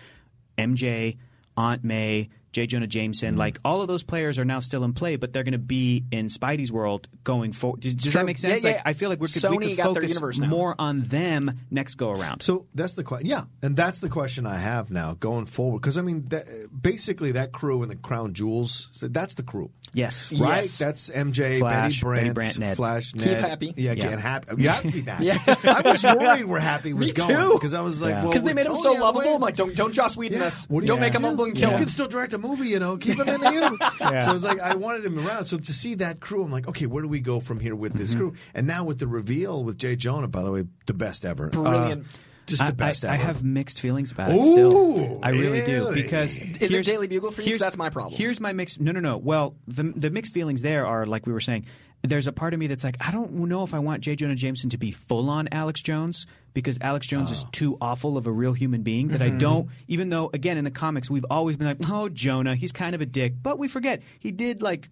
[0.58, 1.18] MJ,
[1.56, 2.68] Aunt May, J.
[2.68, 3.40] Jonah Jameson, mm-hmm.
[3.40, 6.06] like all of those players are now still in play, but they're going to be
[6.12, 7.82] in Spidey's world going forward.
[7.82, 8.64] Does, does that make sense?
[8.64, 8.76] Yeah, yeah.
[8.78, 11.02] Like I feel like we could, Sony we could got their focus universe more on
[11.02, 12.42] them next go around.
[12.44, 13.28] So that's the question.
[13.30, 15.82] Yeah, and that's the question I have now going forward.
[15.82, 16.46] Because I mean, that,
[16.80, 19.72] basically, that crew in the Crown Jewels, so that's the crew.
[19.94, 20.78] yes, Right, Yes.
[20.78, 22.78] that's MJ, Flash, Betty Betty Brant, Brant, Ned.
[22.78, 23.44] Flash, Keep Ned.
[23.44, 23.74] happy.
[23.76, 24.10] Yeah, Yeah.
[24.10, 24.62] get happy.
[24.62, 25.32] You have to be happy.
[25.68, 27.54] I was worried where happy was Me going too.
[27.54, 28.22] because I was like, Yeah.
[28.24, 29.36] well, Because they with made him so lovable.
[29.36, 30.46] I'm like, don't don't Joss Whedon Yeah.
[30.46, 30.66] this.
[30.70, 31.28] What do Don't you make him do?
[31.28, 31.80] humble and You kill him.
[31.80, 32.98] can still direct a movie, you know.
[32.98, 33.80] Keep him in the universe.
[34.26, 35.46] So I was like, I wanted him around.
[35.46, 37.94] So to see that crew, I'm like, okay, where do we go from here with
[37.94, 38.00] Mm-hmm.
[38.00, 38.34] this crew?
[38.54, 39.96] And now with the reveal with J.
[39.96, 41.48] Jonah, by the way, the best ever.
[41.50, 42.04] Brilliant.
[42.06, 42.08] Uh,
[42.46, 43.16] just I, the best I, ever.
[43.24, 44.36] I have mixed feelings about it.
[44.36, 47.46] Ooh, still, I really, do because Is here's- it Daily Bugle for you?
[47.46, 48.14] 'Cause here's- That's my problem.
[48.16, 48.82] Here's my mixed.
[48.82, 49.16] No, no, no.
[49.18, 51.66] Well, the the mixed feelings there are like we were saying.
[52.06, 54.18] There's a part of me that's like I don't know if I want J.
[54.18, 57.34] Jonah Jameson to be full on Alex Jones because Alex Jones Oh.
[57.34, 59.36] is too awful of a real human being that Mm-hmm.
[59.36, 59.70] I don't.
[59.88, 63.00] Even though again in the comics we've always been like, oh Jonah, he's kind of
[63.00, 64.90] a dick, but we forget he did like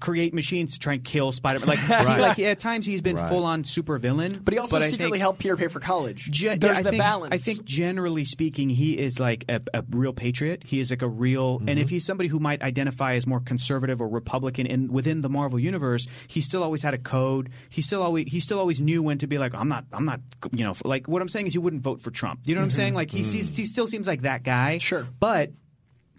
[0.00, 1.68] create machines to try and kill Spider-Man.
[1.68, 2.20] Like, Right.
[2.20, 3.28] like at times he's been Right.
[3.28, 6.30] full on super villain, But he also I secretly think- helped Peter pay for college.
[6.30, 7.34] Gen- There's I the think, balance.
[7.34, 10.62] I think generally speaking, he is like a, a real patriot.
[10.64, 14.00] He is like a real, and if he's somebody who might identify as more conservative
[14.00, 17.50] or Republican in within the Marvel universe, he still always had a code.
[17.68, 20.20] He still always he still always knew when to be like, I'm not, I'm not,
[20.52, 22.40] you know, like what I'm saying is he wouldn't vote for Trump.
[22.46, 22.74] You know what I'm Mhm.
[22.74, 22.94] saying?
[22.94, 24.78] Like he sees, he still seems like that guy.
[24.78, 25.50] Sure, but.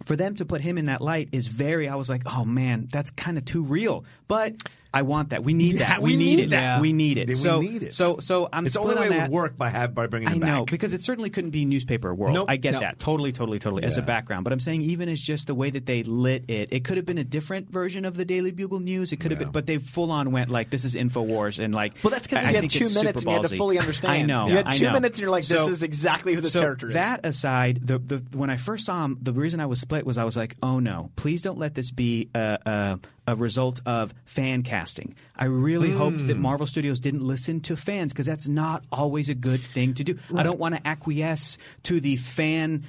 [0.05, 1.87] For them to put him in that light is very.
[1.87, 4.05] I was like, oh man, that's kind of too real.
[4.27, 5.43] But I want that.
[5.43, 6.01] We need Yeah, that.
[6.01, 6.49] we need, need it.
[6.51, 6.81] that.
[6.81, 7.27] We need it.
[7.27, 7.93] We so, need it.
[7.93, 8.65] So, so I'm.
[8.65, 10.43] It's the only way it would work by have by bringing it back.
[10.43, 10.71] I him know back.
[10.71, 12.33] because it certainly couldn't be newspaper world.
[12.33, 12.45] Nope.
[12.49, 12.79] I get No.
[12.79, 14.43] that totally, totally, totally as a background.
[14.45, 17.05] But I'm saying even as just the way that they lit it, it could have
[17.05, 19.11] been a different version of the Daily Bugle News.
[19.11, 21.93] It could have been, but they full on went like this is Infowars and like.
[22.03, 24.13] Well, that's because I- I you had two minutes and you had to fully understand.
[24.13, 24.47] I know.
[24.47, 26.87] You had two minutes and you're like, this So- is exactly who this so character
[26.87, 26.93] is.
[26.95, 30.17] That aside, the, the when I first saw him, the reason I was split was
[30.17, 32.99] I was like, oh no, please don't let this be a, a,
[33.31, 35.15] a result of fan casting.
[35.37, 36.41] I really hoped that Hmm.
[36.41, 40.17] Marvel Studios didn't listen to fans because that's not always a good thing to do.
[40.35, 42.83] I don't want to acquiesce to the fan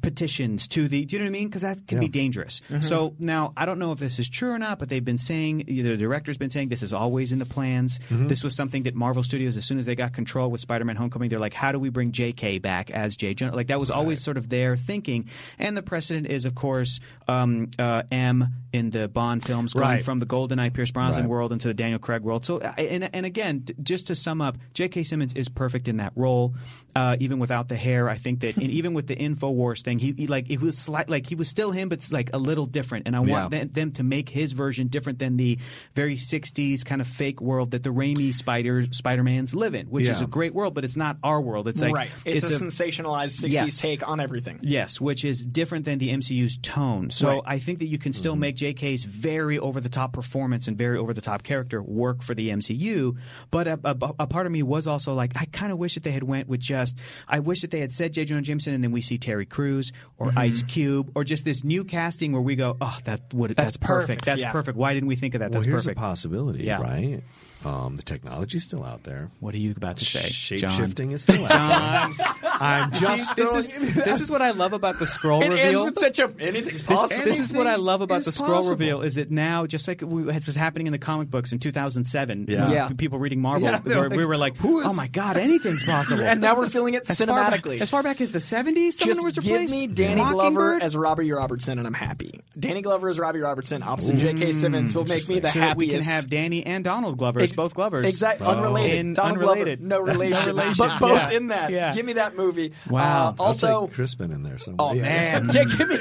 [0.00, 1.48] petitions, to the, do you know what I mean?
[1.48, 2.12] Because that can be Yeah.
[2.12, 2.60] dangerous.
[2.70, 2.82] Mhm.
[2.84, 5.64] So now I don't know if this is true or not, but they've been saying,
[5.66, 7.98] the director's been saying this is always in the plans.
[8.10, 8.28] Mhm.
[8.28, 11.28] This was something that Marvel Studios, as soon as they got control with Spider-Man: Homecoming,
[11.30, 12.58] they're like, how do we bring J.K.
[12.58, 13.34] back as J.
[13.34, 13.54] Jonah?
[13.56, 15.26] Like that was always sort of their thinking.
[15.58, 20.04] And the precedent is, of course, um, uh, M in the Bond films going Right.
[20.04, 21.30] from the GoldenEye Pierce Brosnan Right.
[21.30, 22.44] world into the Daniel Craig world.
[22.46, 25.02] So, and, and again, just to sum up, J.K.
[25.04, 26.54] Simmons is perfect in that role,
[26.96, 28.08] uh, even without the hair.
[28.08, 31.08] I think that, and even with the Infowars thing, he, he like it was slight,
[31.08, 33.06] like he was still him, but it's like a little different.
[33.06, 33.48] And I want Yeah.
[33.48, 35.58] them, them to make his version different than the
[35.94, 40.20] very '60s kind of fake world that the Raimi Spider Spider-Mans live in, which is
[40.20, 41.68] a great world, but it's not our world.
[41.68, 42.10] It's like right.
[42.24, 43.80] It's, a, sensationalized 60s Yes.
[43.80, 44.58] take on everything.
[44.62, 47.10] Yes, which is different than the MCU's tone.
[47.10, 47.42] So Right.
[47.46, 50.98] I think that you can still make JK's very over the top performance and very
[50.98, 53.16] over the top character work for the MCU.
[53.50, 56.02] But a, a, a part of me was also like, I kind of wish that
[56.02, 56.98] they had went with just.
[57.28, 58.24] I wish that they had said J.
[58.24, 60.38] Jonah Jameson and then we see Terry Crews or Mm-hmm.
[60.38, 60.42] Mhm.
[60.42, 63.76] Ice Cube or just this new casting where we go, oh, that would That's that's,
[63.76, 64.06] perfect.
[64.08, 64.52] perfect, That's yeah.
[64.52, 64.78] perfect.
[64.78, 65.50] Why didn't we think of that?
[65.50, 65.98] Well, That's here's perfect.
[65.98, 66.80] a possibility, Yeah.
[66.80, 67.22] right?
[67.64, 69.30] Um, the technology's still out there.
[69.40, 70.20] What are you about to say?
[70.28, 72.26] Shape shifting is still out there.
[72.44, 75.82] I'm See, just this is this is what I love about the Skrull It reveal.
[75.82, 77.24] ends with such a anything's This, possible.
[77.24, 78.70] this is what I love about the Skrull possible.
[78.70, 82.46] reveal is that now, just like it was happening in the comic books in 2007,
[82.48, 82.70] Yeah.
[82.70, 82.88] Yeah.
[82.96, 85.82] people reading Marvel, Yeah, they're where we were like, who is- oh my god, anything's
[85.84, 86.22] possible.
[86.24, 87.80] and now we're feeling it as far, back, cinematically.
[87.80, 90.82] as far back as the 70s, someone Just was give me Danny Glover Mockingbird?
[90.82, 92.40] as Robbie Robertson, and I'm happy.
[92.58, 94.52] Danny Glover as Robbie Robertson, opposite J.K.
[94.52, 95.78] Simmons, will make me the so happiest.
[95.78, 98.06] we can have Danny and Donald Glover as Ex- both Glovers.
[98.06, 98.50] Exactly, Oh.
[98.50, 98.98] unrelated.
[98.98, 99.78] In Donald unrelated.
[99.80, 100.74] Glover, no relation, No relation.
[100.88, 101.30] but both Yeah.
[101.30, 101.70] in that.
[101.70, 101.94] Yeah.
[101.94, 102.72] Give me that movie.
[102.88, 103.34] Wow.
[103.38, 104.88] Uh, also, I'll take Crispin in there somewhere.
[104.90, 105.02] oh Yeah.
[105.40, 105.98] man, yeah, give me.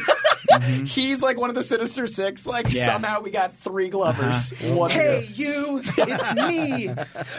[0.52, 0.84] Mm-hmm.
[0.86, 2.46] He's like one of the Sinister Six.
[2.46, 2.88] Like Yeah.
[2.94, 4.12] somehow we got three uh-huh.
[4.14, 4.54] Glovers.
[4.54, 4.88] Uh-huh.
[4.88, 5.82] Hey, you!
[5.84, 6.90] It's me!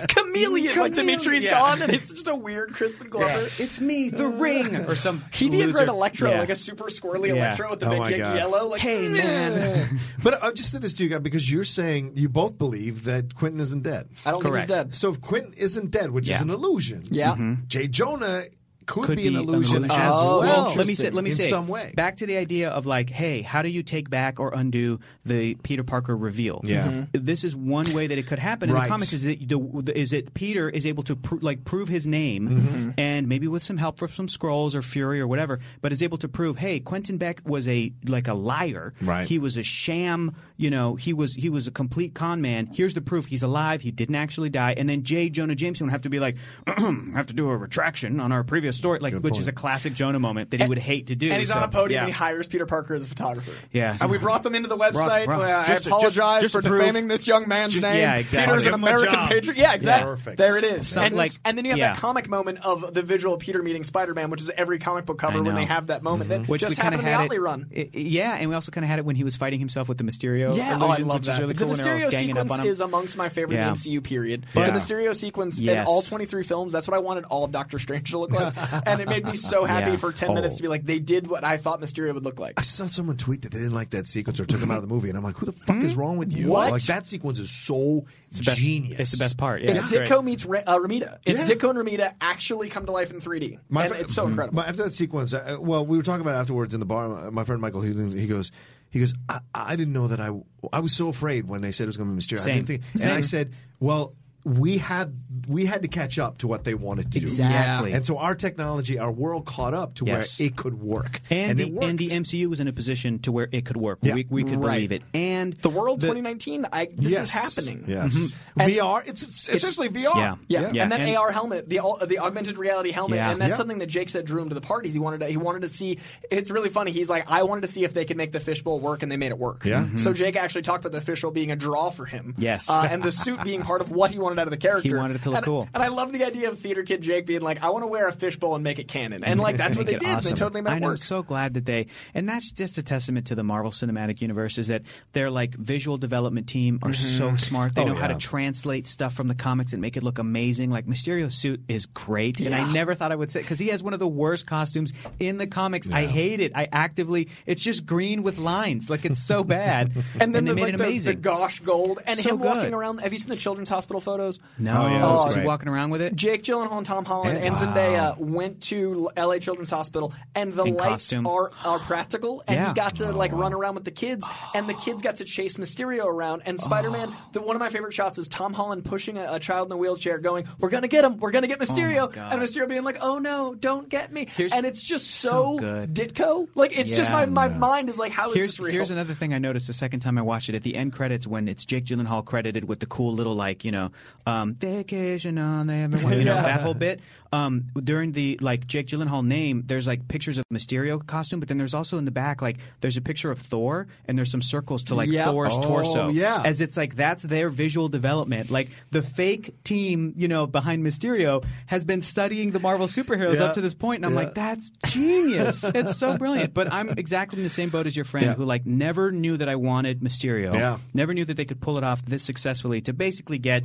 [0.08, 0.78] chameleon.
[0.78, 1.18] Like Chameleon.
[1.18, 1.58] Dimitri's Yeah.
[1.58, 3.46] gone, and it's just a weird Crispin Glover.
[3.58, 4.76] It's me, the uh, ring!
[4.76, 5.84] Or some He'd be a loser.
[5.84, 6.40] Electro, Yeah.
[6.40, 7.34] like a super squirrely Yeah.
[7.46, 8.36] Electro with the Oh big my gig God.
[8.36, 8.68] yellow.
[8.68, 10.00] Like, Hey, man.
[10.22, 13.34] But I just said this to you guys because you're saying you both believe that
[13.34, 14.08] Quentin isn't dead.
[14.24, 14.68] I don't Correct.
[14.68, 14.96] think he's dead.
[14.96, 17.32] So if Quentin isn't dead, which is an illusion, Yeah.
[17.32, 17.54] Mm-hmm.
[17.66, 17.88] J.
[17.88, 18.44] Jonah
[18.86, 20.74] could, could be, an illusion, as Oh, well.
[20.76, 21.92] let me say, let me in say, some way.
[21.96, 25.54] back to the idea of like, hey, how do you take back or undo the
[25.56, 26.60] Peter Parker reveal?
[26.64, 26.86] Yeah.
[26.86, 27.00] Mm-hmm.
[27.02, 27.08] Mhm.
[27.26, 29.12] this is one way that it could happen in the comics.
[29.12, 32.90] Is that the, is that Peter is able to like prove his name, Mm-hmm.
[32.98, 36.18] and maybe with some help from some Skrulls or Fury or whatever, but is able
[36.18, 38.92] to prove, hey, Quentin Beck was a like a liar.
[39.00, 39.26] Right.
[39.26, 40.34] He was a sham.
[40.56, 42.66] You know, he was he was a complete con man.
[42.72, 43.26] Here's the proof.
[43.26, 43.80] He's alive.
[43.82, 44.74] He didn't actually die.
[44.76, 45.28] And then J.
[45.28, 48.71] Jonah Jameson would have to be like, have to do a retraction on our previous
[48.72, 49.42] story, like Good which point.
[49.42, 51.30] is a classic Jonah moment that he would hate to do.
[51.30, 52.00] And he's So, on a podium yeah.
[52.04, 53.52] and he hires Peter Parker as a photographer.
[53.72, 53.96] Yeah.
[54.00, 55.26] And we brought them into the website.
[55.26, 57.82] brought- Well, just I to- apologize just- just for to defaming this young man's Just-
[57.82, 57.96] name.
[57.98, 58.52] yeah, exactly.
[58.52, 59.56] Peter's an Give him a American patriot.
[59.58, 60.16] Yeah, exactly.
[60.26, 60.34] Yeah.
[60.36, 60.88] There it is.
[60.88, 61.92] Some, and, like- and then you have yeah.
[61.92, 65.42] that comic moment of the visual Peter meeting Spider-Man, which is every comic book cover
[65.42, 66.30] when they have that moment.
[66.30, 66.52] That mm-hmm.
[66.52, 67.90] Which just we kind happened of in the had Ottley it, run.
[67.94, 70.04] Yeah, and we also kind of had it when he was fighting himself with the
[70.04, 70.56] Mysterio.
[70.56, 71.34] Yeah, oh, I love which that.
[71.34, 73.68] Is really the cool when they're all Mysterio up sequence is amongst my favorite Yeah.
[73.68, 74.46] in the MCU period.
[74.54, 74.66] Yeah.
[74.70, 78.10] The Mysterio sequence in all 23 films, that's what I wanted all of Doctor Strange
[78.10, 78.54] to look like.
[78.86, 79.96] and it made me so happy Yeah.
[79.96, 80.34] for 10 Oh.
[80.34, 82.54] minutes to be like, they did what I thought Mysterio would look like.
[82.58, 84.82] I saw someone tweet that they didn't like that sequence or took him out of
[84.82, 86.70] the movie, and I'm like, "Who the fuck is wrong with you?" What?
[86.70, 89.00] Like that sequence is so the best- genius.
[89.00, 89.62] It's the best part.
[89.62, 90.08] Yeah, It's it's great.
[90.08, 91.18] Ditko meets Ra- uh, Romita.
[91.24, 91.54] It's Yeah.
[91.56, 93.58] Ditko and Romita actually come to life in 3D.
[93.68, 94.56] My and fri- it's so incredible.
[94.56, 97.30] My, after that sequence, uh, well, we were talking about it afterwards in the bar.
[97.30, 98.50] My friend Michael, he, he goes,
[98.90, 100.30] he goes, I, I didn't know that I,
[100.72, 102.38] I was so afraid when they said it was going to be Mysterio.
[102.40, 102.54] I Same.
[102.64, 105.16] didn't think, and I said, well, we had
[105.48, 107.90] we had to catch up to what they wanted to Exactly.
[107.90, 107.96] do.
[107.96, 110.38] And so our technology, our world caught up to Yes.
[110.38, 111.20] where it could work.
[111.30, 111.84] And, it the, worked.
[111.84, 113.98] and the MCU was in a position to where it could work.
[114.02, 114.14] Yeah.
[114.14, 114.74] We, we could Right.
[114.74, 115.02] believe it.
[115.14, 117.24] And The world the- 2019, I, this yes.
[117.24, 117.84] is happening.
[117.88, 118.14] Yes.
[118.56, 118.66] Mhm.
[118.68, 119.02] VR.
[119.06, 120.14] It's, it's essentially VR.
[120.14, 120.34] Yeah.
[120.46, 120.70] Yeah.
[120.72, 120.82] Yeah.
[120.84, 123.32] and then And- AR helmet, the au- the augmented reality helmet, Yeah.
[123.32, 123.56] and that's Yeah.
[123.56, 124.92] something that Jake said drew him to the parties.
[124.92, 125.98] He wanted to he wanted to see.
[126.30, 126.92] It's really funny.
[126.92, 129.16] He's like, I wanted to see if they could make the fishbowl work, and they
[129.16, 129.64] made it work.
[129.64, 129.82] Yeah.
[129.84, 129.96] Mm-hmm.
[129.96, 132.34] So Jake actually talked about the fishbowl being a draw for him.
[132.38, 132.68] Yes.
[132.70, 134.88] uh, and the suit being part of what he wanted out of the character.
[134.88, 135.68] He wanted it to look and, cool.
[135.74, 138.08] And I love the idea of theater kid Jake being like, I want to wear
[138.08, 140.08] a fishbowl and make it canon, and like that's what they did.
[140.08, 140.30] awesome.
[140.30, 140.86] They totally made I it know.
[140.88, 140.92] work.
[140.94, 144.58] I'm so glad that they, and that's just a testament to the Marvel Cinematic Universe.
[144.58, 147.18] Is that their like visual development team are mm-hmm.
[147.18, 147.74] so smart.
[147.74, 150.70] They Oh, know how to translate stuff from the comics and make it look amazing.
[150.70, 153.82] Like Mysterio's suit is great, and I never thought I would say because he has
[153.82, 155.90] one of the worst costumes in the comics.
[155.90, 156.52] I hate it.
[156.54, 158.88] I actively, it's just green with lines.
[158.88, 161.16] Like it's so bad, and then they the, made like it amazing.
[161.16, 162.74] the gosh gold and So him walking good.
[162.74, 162.98] around.
[162.98, 164.40] Have you seen the Children's Hospital photos?
[164.58, 166.14] no, Oh, yeah, oh, that was is he walking around with it?
[166.16, 169.40] Jake Gyllenhaal and Tom Holland and, And- Zendaya went to L.A.
[169.40, 171.26] Children's Hospital, and the In lights costume.
[171.26, 172.68] are are practical, and Yeah.
[172.68, 173.58] he got to like run oh.
[173.58, 176.42] around with the kids, and the kids got to chase Mysterio around.
[176.46, 177.28] And Spider-Man, oh.
[177.32, 179.76] the, one of my favorite shots is Tom Holland pushing a, a child in a
[179.76, 182.98] wheelchair, going, "We're gonna get him, we're gonna get Mysterio," Oh and Mysterio being like,
[183.00, 185.94] "Oh no, don't get me!" Here's- and it's just so so, good.
[185.94, 186.48] Ditko.
[186.54, 187.26] Like it's just my Yeah.
[187.30, 188.72] my mind is like, how is Here's this real?
[188.72, 190.54] here's another thing I noticed the second time I watched it.
[190.54, 193.72] At the end credits, when it's Jake Gyllenhaal credited with the cool little like you
[193.72, 193.90] know
[194.26, 195.74] um, vacation on the
[196.16, 197.00] you know that whole bit.
[197.34, 201.56] Um, during the like Jake Gyllenhaal name, there's like pictures of Mysterio costume, but then
[201.56, 204.82] there's also in the back like there's a picture of Thor, and there's some circles
[204.84, 205.26] to like Yep.
[205.26, 206.08] Thor's Oh, torso.
[206.10, 206.42] yeah.
[206.44, 208.50] as it's like that's their visual development.
[208.50, 213.44] Like the fake team, you know, behind Mysterio has been studying the Marvel superheroes Yeah.
[213.44, 214.26] up to this point, and I'm Yeah.
[214.26, 215.64] like, that's genius.
[215.64, 216.52] it's so brilliant.
[216.52, 218.34] But I'm exactly in the same boat as your friend Yeah.
[218.34, 220.52] who like never knew that I wanted Mysterio.
[220.54, 220.78] Yeah.
[220.92, 223.64] Never knew that they could pull it off this successfully to basically get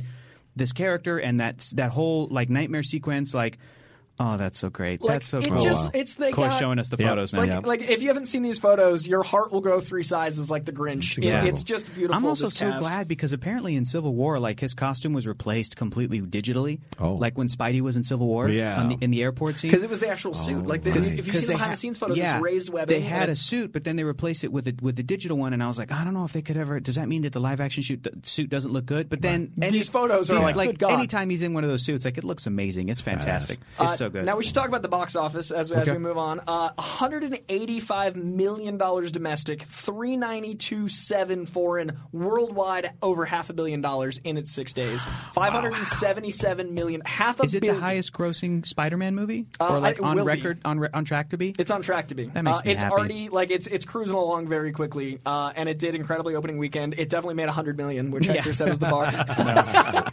[0.58, 3.58] this character and that that whole like nightmare sequence like
[4.20, 5.00] Oh, that's so great.
[5.00, 5.60] Like, that's so it cool.
[5.62, 7.10] just- it's they Coy's got- showing us the Yeah.
[7.10, 7.44] photos now.
[7.44, 10.64] like, like if you haven't seen these photos, your heart will grow three sizes like
[10.64, 11.18] the Grinch.
[11.18, 11.44] It- Yeah.
[11.44, 12.16] it's just beautiful.
[12.16, 12.80] I'm also so cast.
[12.80, 16.80] glad because apparently in Civil War, like his costume was replaced completely digitally.
[16.98, 17.14] Oh.
[17.14, 18.80] like when Spidey was in Civil War, Yeah.
[18.80, 19.70] on the, in the airport scene.
[19.70, 20.66] because it was the actual suit.
[20.66, 22.94] Like the, if you see the behind ha- the scenes photos, yeah, it's raised webbing.
[23.00, 25.52] They had a suit, but then they replaced it with a, with the digital one,
[25.52, 26.80] and I was like, I don't know if they could ever.
[26.80, 29.08] Does that mean that the live action shoot, suit doesn't look good?
[29.08, 30.92] But then These photos are yeah, like, like good God.
[30.92, 32.88] anytime he's in one of those suits, like it looks amazing.
[32.88, 33.58] It's fantastic.
[33.80, 34.24] It's Uh, so good.
[34.24, 36.40] Now we should talk about the box office as, as we move on.
[36.46, 44.52] Uh, 185 million dollars domestic, 392.7 foreign, worldwide over half a billion dollars in its
[44.52, 45.04] six days.
[45.34, 47.76] 577 million, half a is it billion.
[47.76, 50.22] the highest grossing Spider-Man movie, Uh, or like on be.
[50.22, 51.54] record on re- on track to be?
[51.58, 52.26] It's on track to be.
[52.26, 52.92] That makes uh, me it's happy.
[52.92, 56.94] already like it's it's cruising along very quickly, uh, and it did incredibly opening weekend.
[56.98, 59.06] It definitely made 100 million, which Hector said was the bar.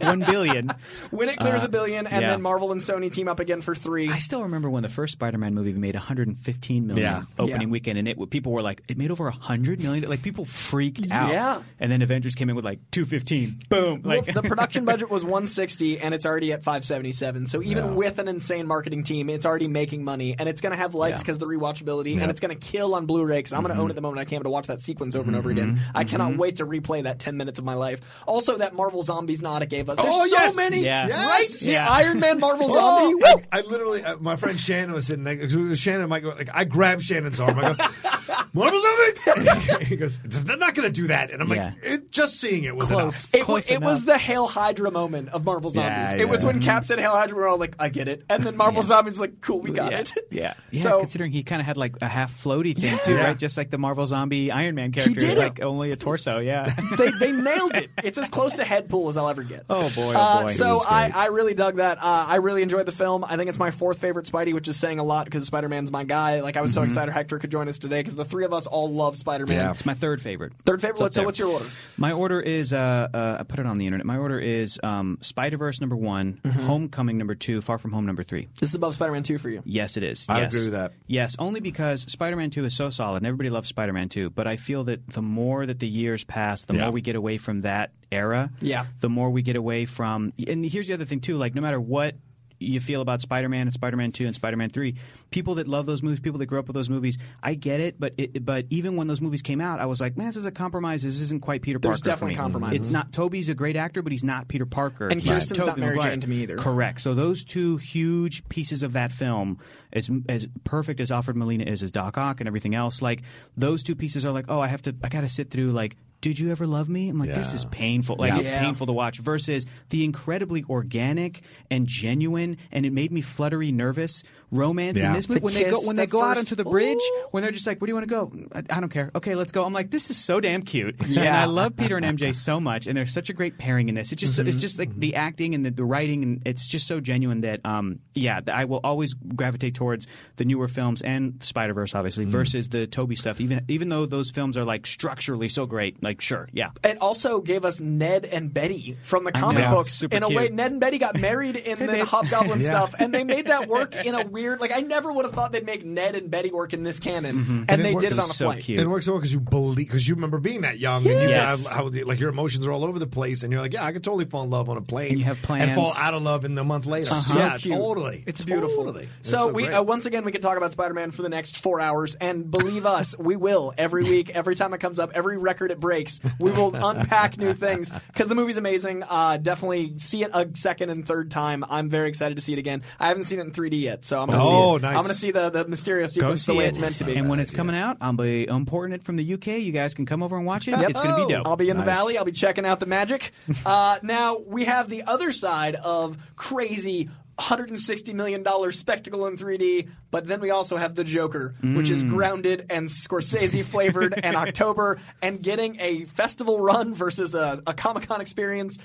[0.02, 0.68] One billion.
[1.10, 2.30] when it clears Uh, a billion, and yeah.
[2.30, 4.10] then Marvel and Sony team up again for three.
[4.10, 7.22] I still remember when the first Spider-Man movie made 115 million Yeah.
[7.38, 7.66] opening Yeah.
[7.68, 10.08] weekend, and it people were like, it made over 100 million.
[10.08, 11.30] Like people freaked out.
[11.30, 11.62] Yeah.
[11.80, 13.62] And then Avengers came in with like 215.
[13.68, 14.02] Boom.
[14.02, 17.46] Well, the production budget was 160 and it's already at 577.
[17.46, 17.92] So even Yeah.
[17.92, 21.20] with an insane marketing team, it's already making money and it's going to have legs
[21.20, 22.22] because of the rewatchability Yeah.
[22.22, 23.92] and it's going to kill on Blu-ray because I'm going to own mm-hmm.
[23.92, 25.58] it the moment I can to watch that sequence over and over mm-hmm.
[25.70, 25.80] again.
[25.94, 26.10] I mm-hmm.
[26.10, 28.00] cannot wait to replay that 10 minutes of my life.
[28.26, 29.96] Also, that Marvel Zombies Nada gave us.
[29.96, 30.56] There's Oh, so yes!
[30.56, 31.06] many, Yeah.
[31.06, 31.26] Yes!
[31.26, 31.62] right?
[31.62, 31.88] Yeah.
[31.90, 33.22] Iron Man Marvel Oh, Zombie.
[33.24, 33.42] I, Woo!
[33.52, 35.54] I literally, uh, my friend Shannon was sitting next.
[35.54, 37.58] was Shannon, Mike, like I grabbed Shannon's arm.
[37.58, 39.76] I go, Marvel Zombies.
[39.88, 40.18] he goes,
[40.48, 41.64] "I'm not going to do that." And I'm Yeah.
[41.74, 43.00] like, it, just seeing it was Close.
[43.00, 43.34] enough.
[43.34, 44.14] It, Close it was enough.
[44.14, 46.12] the Hail Hydra moment of Marvel Zombies.
[46.12, 46.46] Yeah, it was yeah.
[46.48, 48.24] when Cap said Hail Hydra, We're all like, I get it.
[48.28, 50.12] And then Marvel Zombies was like, cool, we got it.
[50.30, 50.54] Yeah.
[50.70, 50.80] Yeah.
[50.86, 53.36] So- considering he kind of had like a half floaty thing too, right?
[53.38, 55.40] Just like the Marvel Zombie Iron Man character, did is it.
[55.40, 56.38] like only a torso.
[56.38, 56.72] Yeah.
[56.96, 57.90] they, they nailed it.
[58.04, 59.64] It's as close to head pull as I'll ever get.
[59.70, 60.50] Oh, boy, oh, Uh, boy.
[60.52, 61.16] so was I, great.
[61.16, 61.98] I really dug that.
[61.98, 63.24] Uh, I really enjoyed the film.
[63.24, 65.90] I think it's my fourth favorite Spidey, which is saying a lot because Spider Man's
[65.90, 66.40] my guy.
[66.40, 68.66] Like I was so excited Hector could join us today because the three of us
[68.66, 69.58] all love Spider Man.
[69.60, 69.70] Yeah.
[69.70, 70.52] It's my third favorite.
[70.64, 71.00] Third favorite.
[71.00, 71.64] What- so what's your order?
[71.96, 74.04] My order is uh, uh, I put it on the internet.
[74.06, 76.60] My order is um, Spider Verse number one, Mm-hmm.
[76.60, 78.48] Homecoming number two, Far From Home number three.
[78.60, 79.62] This is above Spider Man Two for you.
[79.64, 80.26] Yes, it is.
[80.28, 80.52] I yes.
[80.52, 80.92] agree with that.
[81.06, 84.30] Yes, only because Spider-Man 2 is so solid, and everybody loves Spider-Man 2.
[84.30, 86.82] But I feel that the more that the years pass, the Yeah.
[86.84, 88.50] more we get away from that era.
[88.60, 88.86] Yeah.
[89.00, 90.32] The more we get away from.
[90.46, 91.36] And here's the other thing too.
[91.36, 92.14] Like no matter what
[92.58, 94.94] you feel about Spider-Man and Spider-Man 2 and Spider-Man 3,
[95.30, 97.98] people that love those movies, people that grew up with those movies, I get it.
[98.00, 100.46] But it, but even when those movies came out, I was like, man, this is
[100.46, 101.02] a compromise.
[101.02, 102.10] This isn't quite Peter There's Parker.
[102.10, 102.44] definitely for me.
[102.44, 102.80] compromises.
[102.80, 103.12] It's not.
[103.12, 105.08] Tobey's a great actor, but he's not Peter Parker.
[105.08, 105.98] And He's Kirsten's not Mary.
[106.00, 106.56] Jane to me either.
[106.56, 107.00] Correct.
[107.00, 109.58] So those two huge pieces of that film,
[109.92, 113.22] as as perfect as Alfred Molina is as Doc Ock and everything else, like
[113.56, 115.96] those two pieces are like, oh, I have to, I got to sit through like
[116.20, 117.08] did you ever love me?
[117.08, 118.16] I'm like, this is painful.
[118.18, 118.40] Like Yeah.
[118.40, 118.60] it's Yeah.
[118.60, 119.18] painful to watch.
[119.18, 125.08] Versus the incredibly organic and genuine, and it made me fluttery, nervous romance Yeah.
[125.08, 125.40] in this movie.
[125.40, 127.26] The when they go kiss, when they the go out onto the bridge, Ooh.
[127.32, 129.10] when they're just like, "Where do you want to go?" I, I don't care.
[129.14, 129.64] Okay, let's go.
[129.64, 130.96] I'm like, this is so damn cute.
[131.06, 131.20] Yeah.
[131.26, 133.94] and I love Peter and MJ so much, and they're such a great pairing in
[133.94, 134.12] this.
[134.12, 134.48] It's just Mm-hmm.
[134.48, 137.60] it's just like the acting and the, the writing, and it's just so genuine that
[137.64, 142.30] um yeah, I will always gravitate towards the newer films and Spider Verse obviously Mm.
[142.30, 143.40] versus the Tobey stuff.
[143.40, 146.70] Even even though those films are like structurally so great, like sure, yeah.
[146.84, 149.70] It also gave us Ned and Betty from the comic know.
[149.70, 149.92] books.
[149.92, 150.36] Super in a cute.
[150.36, 152.04] way, Ned and Betty got married in the.
[152.06, 152.70] Hobgoblin Yeah.
[152.70, 154.60] stuff, and they made that work in a weird.
[154.60, 157.38] Like I never would have thought they'd make Ned and Betty work in this canon,
[157.38, 158.62] and, And they works did it on a so flight.
[158.62, 158.78] cute.
[158.80, 161.28] It works so well because you believe because you remember being that young and you
[161.28, 161.66] Yes.
[161.66, 163.92] have how like your emotions are all over the place and you're like yeah I
[163.92, 166.14] could totally fall in love on a plane And you have plans, and fall out
[166.14, 167.74] of love in the month later So yeah cute.
[167.76, 168.84] totally It's beautiful.
[168.84, 169.08] Totally.
[169.20, 171.80] It's So, we uh, once again we can talk about Spider-Man for the next four
[171.80, 175.70] hours, and believe us, we will every week, every time it comes up, every record
[175.70, 175.95] it breaks,
[176.40, 179.02] we will unpack new things because the movie's amazing.
[179.08, 181.64] Uh, definitely see it a second and third time.
[181.68, 182.82] I'm very excited to see it again.
[183.00, 184.82] I haven't seen it in 3D yet, so I'm gonna Oh, see it.
[184.82, 184.96] nice.
[184.96, 186.68] I'm gonna see the the Mysterio sequence the way it.
[186.68, 187.14] it's meant to be.
[187.16, 189.46] And when it's coming out, I'll be importing it from the UK.
[189.62, 190.72] You guys can come over and watch it.
[190.72, 190.90] Yep.
[190.90, 191.46] It's going to be dope.
[191.46, 192.18] I'll be in the valley.
[192.18, 193.30] I'll be checking out the magic.
[193.64, 197.10] Uh, now we have the other side of crazy.
[197.38, 201.90] $160 million spectacle in 3D, but then we also have The Joker, which Mm.
[201.90, 207.74] is grounded and Scorsese flavored and October and getting a festival run versus a, a
[207.74, 208.78] Comic Con experience.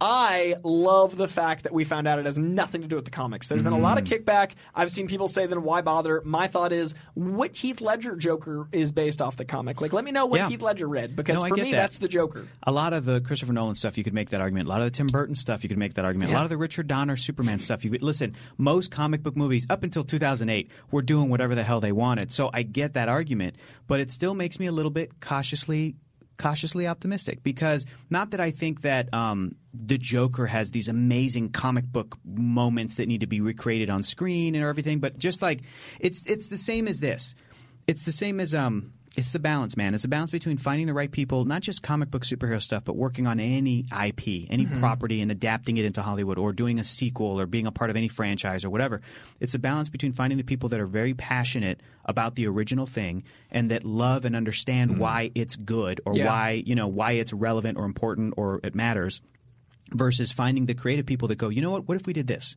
[0.00, 3.10] I love the fact that we found out it has nothing to do with the
[3.10, 3.48] comics.
[3.48, 4.20] There's been a lot of Mm.
[4.22, 4.52] kickback.
[4.72, 6.22] I've seen people say, then why bother?
[6.24, 9.80] My thought is, what Heath Ledger Joker is based off the comic.
[9.80, 10.48] Like, let me know what Yeah.
[10.50, 11.78] Heath Ledger read, because No, I for get me, that.
[11.78, 12.46] that's the Joker.
[12.62, 14.66] A lot of the Christopher Nolan stuff, you could make that argument.
[14.66, 16.30] A lot of the Tim Burton stuff, you could make that argument.
[16.30, 18.36] A lot of the Richard Donner Superman stuff, you could listen.
[18.56, 22.32] Most comic book movies up until 2008 were doing whatever the hell they wanted.
[22.32, 23.56] So I get that argument,
[23.88, 25.96] but it still makes me a little bit cautiously
[26.38, 31.84] cautiously optimistic because not that I think that um, the Joker has these amazing comic
[31.84, 35.60] book moments that need to be recreated on screen and everything, but just like
[36.00, 37.34] it's it's the same as this.
[37.86, 39.94] It's the same as um it's the balance, man.
[39.94, 42.94] It's the balance between finding the right people, not just comic book superhero stuff, but
[42.94, 44.78] working on any IP, any mm-hmm.
[44.78, 47.96] property and adapting it into Hollywood or doing a sequel or being a part of
[47.96, 49.00] any franchise or whatever.
[49.40, 53.24] It's a balance between finding the people that are very passionate about the original thing
[53.50, 55.00] and that love and understand mm-hmm.
[55.00, 56.26] why it's good or Yeah.
[56.26, 59.20] why, you know, why it's relevant or important or it matters
[59.90, 61.88] versus finding the creative people that go, you know what?
[61.88, 62.56] What if we did this?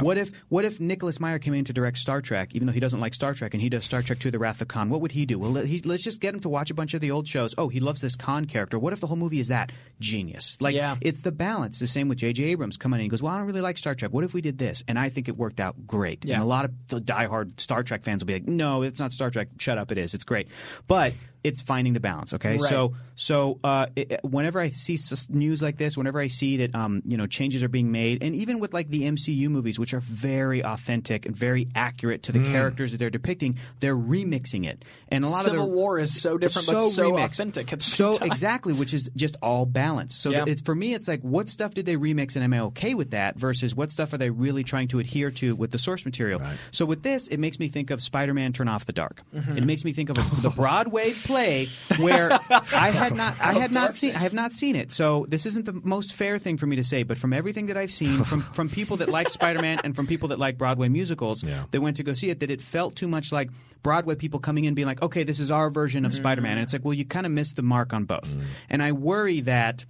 [0.00, 2.80] What if what if Nicholas Meyer came in to direct Star Trek, even though he
[2.80, 4.90] doesn't like Star Trek, and he does Star Trek II: The Wrath of Khan?
[4.90, 5.38] What would he do?
[5.38, 7.54] Well, let, he, let's just get him to watch a bunch of the old shows.
[7.56, 8.78] Oh, he loves this Khan character.
[8.78, 9.72] What if the whole movie is that?
[10.00, 10.56] Genius.
[10.60, 10.96] Like Yeah.
[11.00, 11.78] it's the balance.
[11.78, 12.44] The same with J.J.
[12.44, 13.04] Abrams coming in.
[13.04, 14.12] He goes, well, I don't really like Star Trek.
[14.12, 14.82] What if we did this?
[14.88, 16.24] And I think it worked out great.
[16.24, 16.34] Yeah.
[16.34, 19.12] And a lot of the diehard Star Trek fans will be like, no, it's not
[19.12, 19.48] Star Trek.
[19.58, 19.92] Shut up.
[19.92, 20.12] It is.
[20.14, 20.48] It's great.
[20.88, 22.32] But it's finding the balance.
[22.34, 22.52] Okay.
[22.52, 22.60] Right.
[22.60, 24.96] So so uh, it, whenever I see
[25.28, 28.34] news like this, whenever I see that um, you know changes are being made, and
[28.34, 32.44] even with like the MCU movies, which are very authentic and very accurate to the
[32.44, 36.20] characters that they're depicting, they're remixing it, and a lot Civil of the War is
[36.20, 37.24] so different, but so remixed.
[37.24, 38.30] authentic so time.
[38.30, 40.14] exactly, which is just all balance.
[40.16, 40.44] So Yeah.
[40.46, 43.10] it's for me, it's like what stuff did they remix, and am I okay with
[43.10, 43.36] that?
[43.36, 46.40] Versus what stuff are they really trying to adhere to with the source material?
[46.70, 49.22] So with this, it makes me think of Spider-Man: Turn Off the Dark.
[49.34, 49.58] Mm-hmm.
[49.58, 51.66] It makes me think of a, the Broadway play
[51.98, 54.92] where I had not, I had not seen, I have not seen it.
[54.92, 57.76] So this isn't the most fair thing for me to say, but from everything that
[57.76, 61.42] I've seen, from from people that like Spider-Man and from people that like Broadway musicals,
[61.70, 63.50] that went to go see it, that it felt too much like
[63.82, 66.64] Broadway people coming in being like, okay, this is our version of Spider-Man, and mm.
[66.64, 68.42] it's like, well, you kind of missed the mark on both, mm.
[68.70, 69.84] and I worry that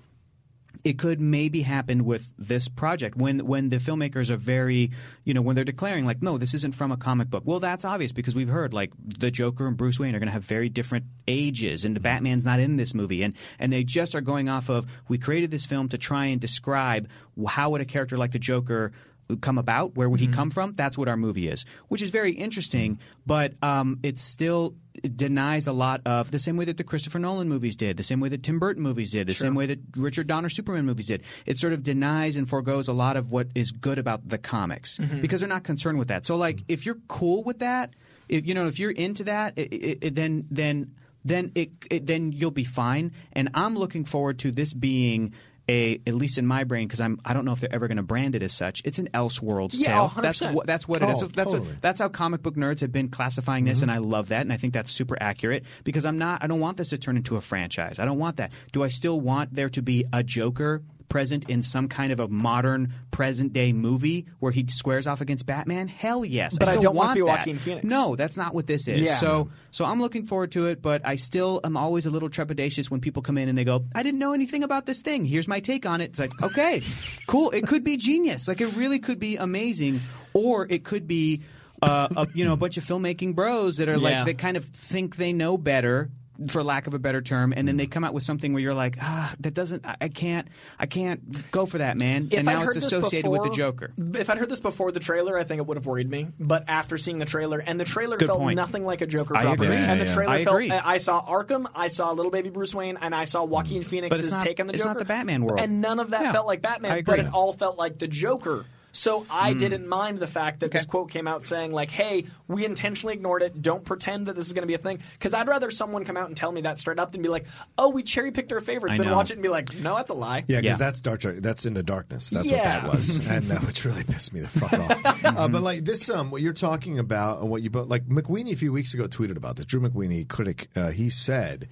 [0.85, 4.91] it could maybe happen with this project when when the filmmakers are very
[5.25, 7.43] you know when they're declaring like no this isn't from a comic book.
[7.47, 10.33] Well that's obvious because we've heard like the Joker and Bruce Wayne are going to
[10.33, 12.05] have very different ages and the mm-hmm.
[12.05, 15.51] Batman's not in this movie and and they just are going off of we created
[15.51, 17.09] this film to try and describe
[17.47, 18.93] how would a character like the Joker
[19.41, 19.97] come about?
[19.97, 20.35] Where would he mm-hmm.
[20.35, 20.73] come from?
[20.73, 23.05] That's what our movie is which is very interesting mm-hmm.
[23.25, 24.75] but um, it still
[25.17, 28.21] denies a lot of the same way that the Christopher Nolan movies did the same
[28.21, 31.23] way that Tim Burton movies did the same way that Richard Donner Superman movies did.
[31.47, 34.99] It sort of denies and foregoes a lot of what is good about the comics
[34.99, 35.21] mm-hmm.
[35.21, 36.27] because they're not concerned with that.
[36.27, 37.95] So like if you're cool with that
[38.29, 42.07] if you know if you're into that it, it, it- then then then it, it
[42.07, 43.13] then you'll be fine.
[43.33, 45.35] And I'm looking forward to this being
[45.69, 47.97] a at least in my brain because I'm I don't know if they're ever going
[47.97, 48.83] to brand it as such.
[48.85, 50.09] It's an Elseworlds Yeah, tale.
[50.09, 50.23] 100%.
[50.23, 51.23] That's what that's what it is.
[51.23, 51.69] Oh, That's totally.
[51.69, 53.91] what, that's how comic book nerds have been classifying this, mm-hmm.
[53.91, 56.61] and I love that, and I think that's super accurate because I'm not I don't
[56.61, 57.99] want this to turn into a franchise.
[57.99, 58.53] I don't want that.
[58.73, 60.83] Do I still want there to be a Joker?
[61.13, 65.45] Present in some kind of a modern present day movie where he squares off against
[65.45, 65.87] Batman?
[65.87, 66.57] Hell yes.
[66.59, 67.39] But I still don't want it to be that.
[67.41, 67.85] Joaquin Phoenix.
[67.85, 69.03] No, that's not what this is.
[69.03, 69.17] Yeah.
[69.17, 72.91] So so I'm looking forward to it, but I still am always a little trepidatious
[72.91, 75.25] when people come in and they go, "I didn't know anything about this thing.
[75.27, 76.83] Here's my take on it." It's like, "Okay,
[77.27, 77.51] cool.
[77.51, 78.49] It could be genius.
[78.49, 80.01] Like it really could be amazing,
[80.33, 81.43] or it could be
[81.83, 84.25] uh, a, you know a bunch of filmmaking bros that are like Yeah.
[84.25, 86.11] that kind of think they know better."
[86.49, 87.79] For lack of a better term, and then Mm.
[87.79, 90.87] they come out with something where you're like, ah, that doesn't, I, I can't, I
[90.87, 92.29] can't go for that, man.
[92.31, 93.93] If and now it's associated with the Joker.
[94.15, 96.29] If I'd heard this before the trailer, I think it would have worried me.
[96.41, 98.57] But after seeing the trailer, and the trailer Good felt point.
[98.57, 99.77] nothing like a Joker I property, agree.
[99.77, 100.15] and the Yeah, yeah.
[100.17, 100.57] trailer I felt.
[100.57, 100.71] agree.
[100.73, 104.43] I saw Arkham, I saw little baby Bruce Wayne, and I saw Joaquin Phoenix's not-
[104.43, 104.95] take on the it's Joker.
[104.95, 105.61] not the Batman world.
[105.61, 106.33] and none of that Yeah.
[106.33, 108.65] felt like Batman, but it all felt like the Joker.
[108.93, 109.59] So I Hmm.
[109.59, 113.43] didn't mind the fact that this quote came out saying like, "Hey, we intentionally ignored
[113.43, 113.63] it.
[113.63, 116.17] Don't pretend that this is going to be a thing." Because I'd rather someone come
[116.17, 117.47] out and tell me that straight up than be like,
[117.79, 120.11] "Oh, we cherry picked our favorites," I than watch it and be like, "No, that's
[120.11, 120.77] a lie." Yeah, because Yeah.
[120.77, 121.23] that's Dark.
[121.23, 122.31] That's into darkness.
[122.31, 125.25] That's what that was, and uh, which really pissed me the fuck off.
[125.25, 128.53] uh, but like this, um, what you're talking about, and what you but like, McWeeny
[128.53, 129.67] a few weeks ago tweeted about this.
[129.67, 131.69] Drew McWeeny, critic, uh, he said,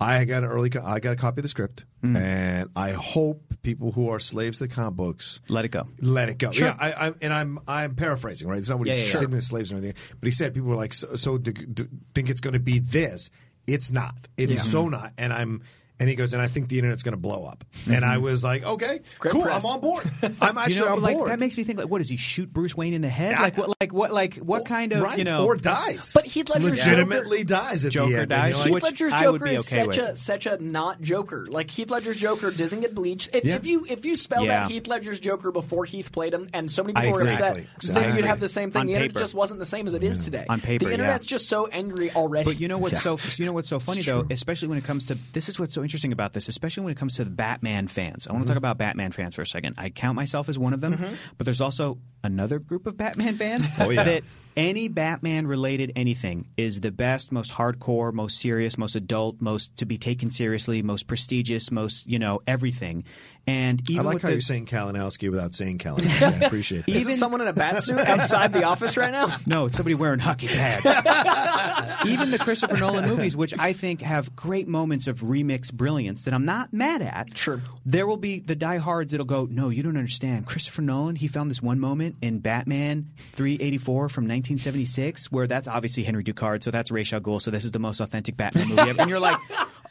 [0.00, 2.16] "I got an early, co- I got a copy of the script, hmm.
[2.16, 5.86] and I hope people who are slaves to the comic books Let it go.
[6.00, 6.50] let it go.
[6.52, 8.58] Yeah, I, I, and I'm I'm paraphrasing, right?
[8.58, 9.18] It's not what Yeah, he's yeah, yeah.
[9.20, 11.88] saying, the slaves or anything, But he said people were like, so, so do, do,
[12.14, 13.30] think it's going to be this?
[13.66, 14.28] It's not.
[14.36, 15.12] It's so not.
[15.16, 15.62] And I'm.
[16.02, 17.64] And he goes, and I think the internet's going to blow up.
[17.88, 18.24] And I mm-hmm.
[18.24, 19.64] was like, okay, Great cool, press.
[19.64, 20.02] I'm on board.
[20.40, 21.30] I'm actually you know, on like board.
[21.30, 23.30] that makes me think like, what does he shoot Bruce Wayne in the head?
[23.30, 23.42] Yeah.
[23.42, 23.68] Like what?
[23.80, 24.12] Like what?
[24.12, 25.46] Like what kind of right, you know?
[25.46, 28.30] or dies, But Heath Ledger's legitimately dies at Joker the end.
[28.30, 28.48] Dies?
[28.50, 30.08] you're like, Heath Which Ledger's Joker be is okay such with.
[30.08, 31.46] a such a not Joker.
[31.46, 33.32] Like Heath Ledger's Joker doesn't get bleached.
[33.32, 33.54] If, Yeah.
[33.54, 34.64] if you if you spelled Yeah.
[34.64, 37.62] out Heath Ledger's Joker before Heath played him, and so many I people were exactly.
[37.62, 38.02] upset, Exactly.
[38.02, 38.80] then you'd have the same thing.
[38.80, 40.46] On the internet just wasn't the same as it is today.
[40.48, 42.44] On paper, the internet's just so angry already.
[42.44, 45.06] But you know what's so you know what's so funny though, especially when it comes
[45.06, 47.88] to this is what's so interesting about this, especially when it comes to the Batman
[47.88, 48.26] fans.
[48.26, 48.52] I want to mm-hmm.
[48.52, 49.74] talk about Batman fans for a second.
[49.78, 51.14] I count myself as one of them, mm-hmm.
[51.36, 54.02] but there's also another group of Batman fans Oh, yeah.
[54.04, 54.24] that
[54.56, 59.86] any Batman related anything is the best, most hardcore, most serious, most adult, most to
[59.86, 63.04] be taken seriously, most prestigious, most you know everything.
[63.46, 66.42] And I like with how the, you're saying Kalinowski without saying Kalinowski.
[66.42, 66.94] I appreciate that.
[66.94, 69.36] Is it someone in a bat suit outside the office right now?
[69.46, 70.86] No, it's somebody wearing hockey pads.
[72.06, 76.32] Even the Christopher Nolan movies, which I think have great moments of remix brilliance that
[76.32, 77.36] I'm not mad at.
[77.36, 77.60] Sure.
[77.84, 80.46] There will be the diehards that'll go, no, you don't understand.
[80.46, 86.04] Christopher Nolan, he found this one moment in Batman 384 from 1976 where that's obviously
[86.04, 88.90] Henry Ducard, so that's Ra's al Ghul, so this is the most authentic Batman movie
[88.90, 89.00] ever.
[89.02, 89.38] And you're like,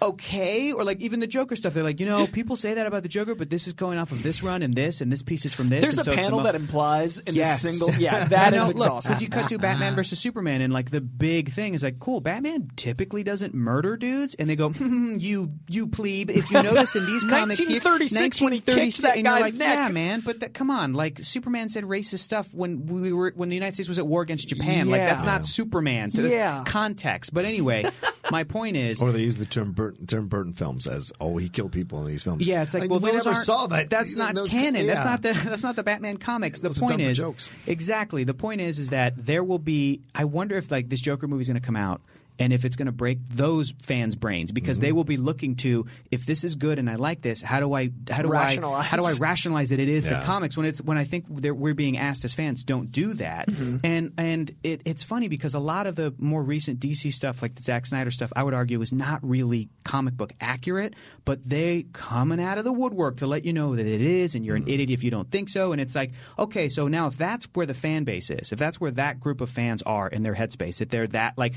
[0.01, 0.71] okay.
[0.71, 3.09] Or like even the Joker stuff, they're like, you know, people say that about the
[3.09, 5.53] Joker, but this is going off of this run and this, and this piece is
[5.53, 5.83] from this.
[5.83, 7.63] There's and a so panel that implies in Yes.
[7.63, 7.91] a single.
[7.99, 9.09] Yeah, that look, exhausting.
[9.11, 12.21] because you cut to Batman versus Superman, and like the big thing is like, cool.
[12.21, 16.29] Batman typically doesn't murder dudes, and they go, hmm, you you plebe.
[16.29, 19.75] If you notice in these comics, here, 1936 when he kicked that guy's like, neck.
[19.75, 20.21] yeah, man.
[20.21, 23.75] But that, come on, like Superman said racist stuff when we were when the United
[23.75, 24.89] States was at war against Japan.
[24.89, 26.09] Like that's not Superman.
[26.11, 26.63] So that's Yeah.
[26.65, 27.33] context.
[27.33, 27.85] But anyway,
[28.31, 31.49] my point is, Or they use the term Burton, term Burton films as, oh, he
[31.49, 32.47] killed people in these films.
[32.47, 33.89] Yeah, it's like, well, we those never saw that.
[33.89, 34.85] That's not Those- canon.
[34.85, 34.95] yeah.
[35.03, 36.61] That's not the that's not the Batman comics.
[36.61, 37.51] The Those point is jokes.
[37.67, 38.23] exactly.
[38.23, 40.01] The point is is that there will be.
[40.15, 42.01] I wonder if like this Joker movie is going to come out.
[42.41, 44.85] And if it's going to break those fans' brains, because Mm-hmm.
[44.85, 47.73] they will be looking to, if this is good and I like this, how do
[47.73, 48.79] I, how do Rationalize.
[48.79, 50.19] I, how do I rationalize that it is Yeah.
[50.19, 50.57] the comics?
[50.57, 53.47] When it's when I think we're being asked as fans, don't do that.
[53.47, 53.77] Mm-hmm.
[53.83, 57.55] And and it, it's funny because a lot of the more recent DC stuff, like
[57.55, 61.85] the Zack Snyder stuff, I would argue is not really comic book accurate, but they
[61.93, 64.67] coming out of the woodwork to let you know that it is, and you're Mm-hmm.
[64.67, 65.71] an idiot if you don't think so.
[65.73, 68.79] And it's like, okay, so now if that's where the fan base is, if that's
[68.81, 71.53] where that group of fans are in their headspace, if they're that like.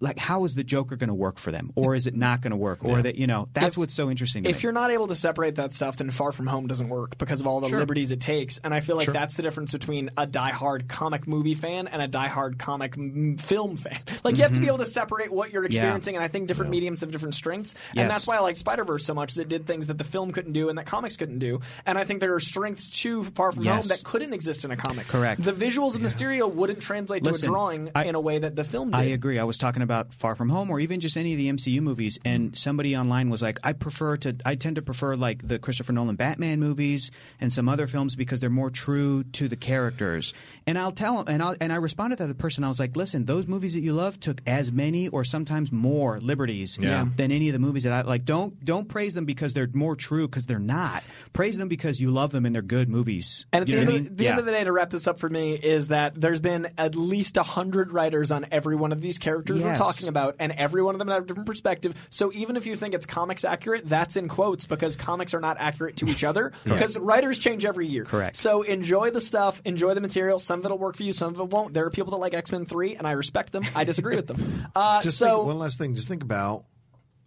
[0.00, 2.50] Like how is the Joker going to work for them, or is it not going
[2.50, 4.44] to work, or that you know that's If- what's so interesting.
[4.44, 4.62] If me.
[4.64, 7.46] you're not able to separate that stuff, then Far From Home doesn't work because of
[7.46, 7.78] all the Sure.
[7.78, 8.58] liberties it takes.
[8.58, 9.14] And I feel like Sure.
[9.14, 13.76] that's the difference between a diehard comic movie fan and a diehard comic m- film
[13.76, 13.98] fan.
[14.24, 14.74] Like you have to be mm-hmm.
[14.74, 17.74] able to separate what you're experiencing, and I think different mediums have different strengths.
[17.90, 18.12] And Yes.
[18.12, 19.32] that's why I like Spider Verse so much.
[19.32, 21.60] Is it did things that the film couldn't do and that comics couldn't do.
[21.86, 24.76] And I think there are strengths to Far From Home that couldn't exist in a
[24.76, 25.06] comic.
[25.08, 25.42] Correct.
[25.42, 28.64] The visuals of Mysterio wouldn't translate to a drawing I- in a way that the
[28.64, 28.96] film did.
[28.96, 29.38] I agree.
[29.38, 32.18] I was talking about Far From Home or even just any of the MCU movies,
[32.24, 35.92] and somebody online was like, I prefer to, I tend to prefer like the Christopher
[35.94, 37.10] Nolan Batman movies
[37.40, 40.34] and some other films because they're more true to the characters.
[40.66, 42.96] And I'll tell them, and, I'll, and I responded to the person, I was like,
[42.96, 47.06] listen, those movies that you love took as many or sometimes more liberties Yeah.
[47.16, 48.24] than any of the movies that I like.
[48.24, 51.04] Don't, don't praise them because they're more true because they're not.
[51.32, 53.46] Praise them because you love them and they're good movies.
[53.52, 54.16] And at You the, end, I of, mean?
[54.16, 54.30] the Yeah.
[54.30, 56.96] end of the day, to wrap this up for me, is that there's been at
[56.96, 59.75] least a hundred writers on every one of these characters' Yes.
[59.78, 59.86] Yes.
[59.86, 61.94] talking about, and every one of them have a different perspective.
[62.10, 65.56] So even if you think it's comics accurate, that's in quotes because comics are not
[65.58, 68.04] accurate to each other because writers change every year.
[68.04, 68.36] Correct.
[68.36, 70.38] So enjoy the stuff, enjoy the material.
[70.38, 71.74] Some of it'll work for you, some of it won't.
[71.74, 73.64] There are people that like X Men Three, and I respect them.
[73.74, 74.64] I disagree with them.
[74.76, 75.94] Uh, Just so think, one last thing.
[75.94, 76.64] Just think about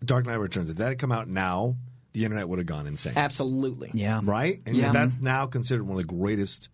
[0.03, 0.69] Dark Knight Returns.
[0.69, 1.75] If that had come out now,
[2.13, 3.13] the internet would have gone insane.
[3.15, 3.91] absolutely.
[3.93, 4.21] Yeah.
[4.23, 4.61] Right?
[4.65, 4.91] And Yeah.
[4.91, 6.69] that's now considered one of the greatest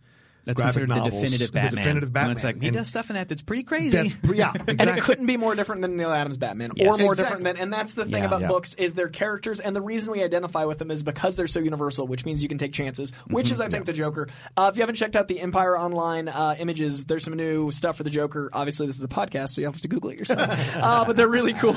[0.45, 1.21] That's graphic considered the novels.
[1.21, 1.75] definitive The Batman.
[1.83, 2.27] definitive Batman.
[2.29, 3.89] When it's like he And does stuff in that that's pretty crazy.
[3.97, 4.75] That's, yeah, exactly.
[4.79, 6.85] And it couldn't be more different than Neal Adams' Batman, Yes.
[6.87, 7.23] or more Exactly.
[7.23, 7.57] different than.
[7.57, 8.25] And that's the thing Yeah.
[8.25, 8.47] about Yeah.
[8.49, 11.59] books is their characters, and the reason we identify with them is because they're so
[11.59, 13.11] universal, which means you can take chances.
[13.27, 14.27] Which is, I think, the Joker.
[14.55, 17.97] Uh, if you haven't checked out the Empire Online uh, images, there's some new stuff
[17.97, 18.49] for the Joker.
[18.53, 20.41] Obviously, this is a podcast, so you have to Google it yourself.
[20.75, 21.75] uh, but they're really cool.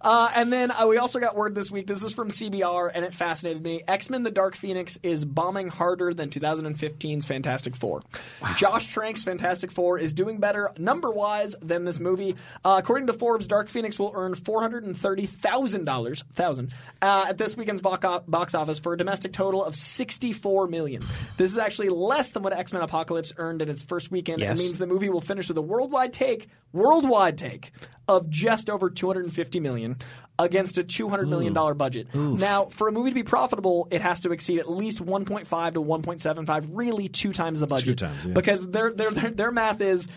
[0.00, 1.86] Uh, and then uh, we also got word this week.
[1.86, 3.82] This is from CBR, and it fascinated me.
[3.88, 8.01] X Men: The Dark Phoenix is bombing harder than 2015's Fantastic Four.
[8.56, 12.36] Josh Trank's Fantastic Four is doing better number wise than this movie.
[12.64, 16.72] Uh, according to Forbes, Dark Phoenix will earn four hundred and thirty thousand dollars thousand
[17.00, 21.02] uh, at this weekend's box, box office for a domestic total of sixty four million.
[21.36, 24.40] This is actually less than what X Men Apocalypse earned in its first weekend.
[24.40, 24.60] Yes.
[24.60, 27.72] It means the movie will finish with a worldwide take worldwide take
[28.08, 29.96] of just over 250 million
[30.38, 32.14] against a 200 million dollar budget.
[32.14, 35.82] Now, for a movie to be profitable, it has to exceed at least 1.5 to
[35.82, 37.98] 1.75, really two times the budget.
[37.98, 38.34] Two times, yeah.
[38.34, 40.08] Because their their their, their math is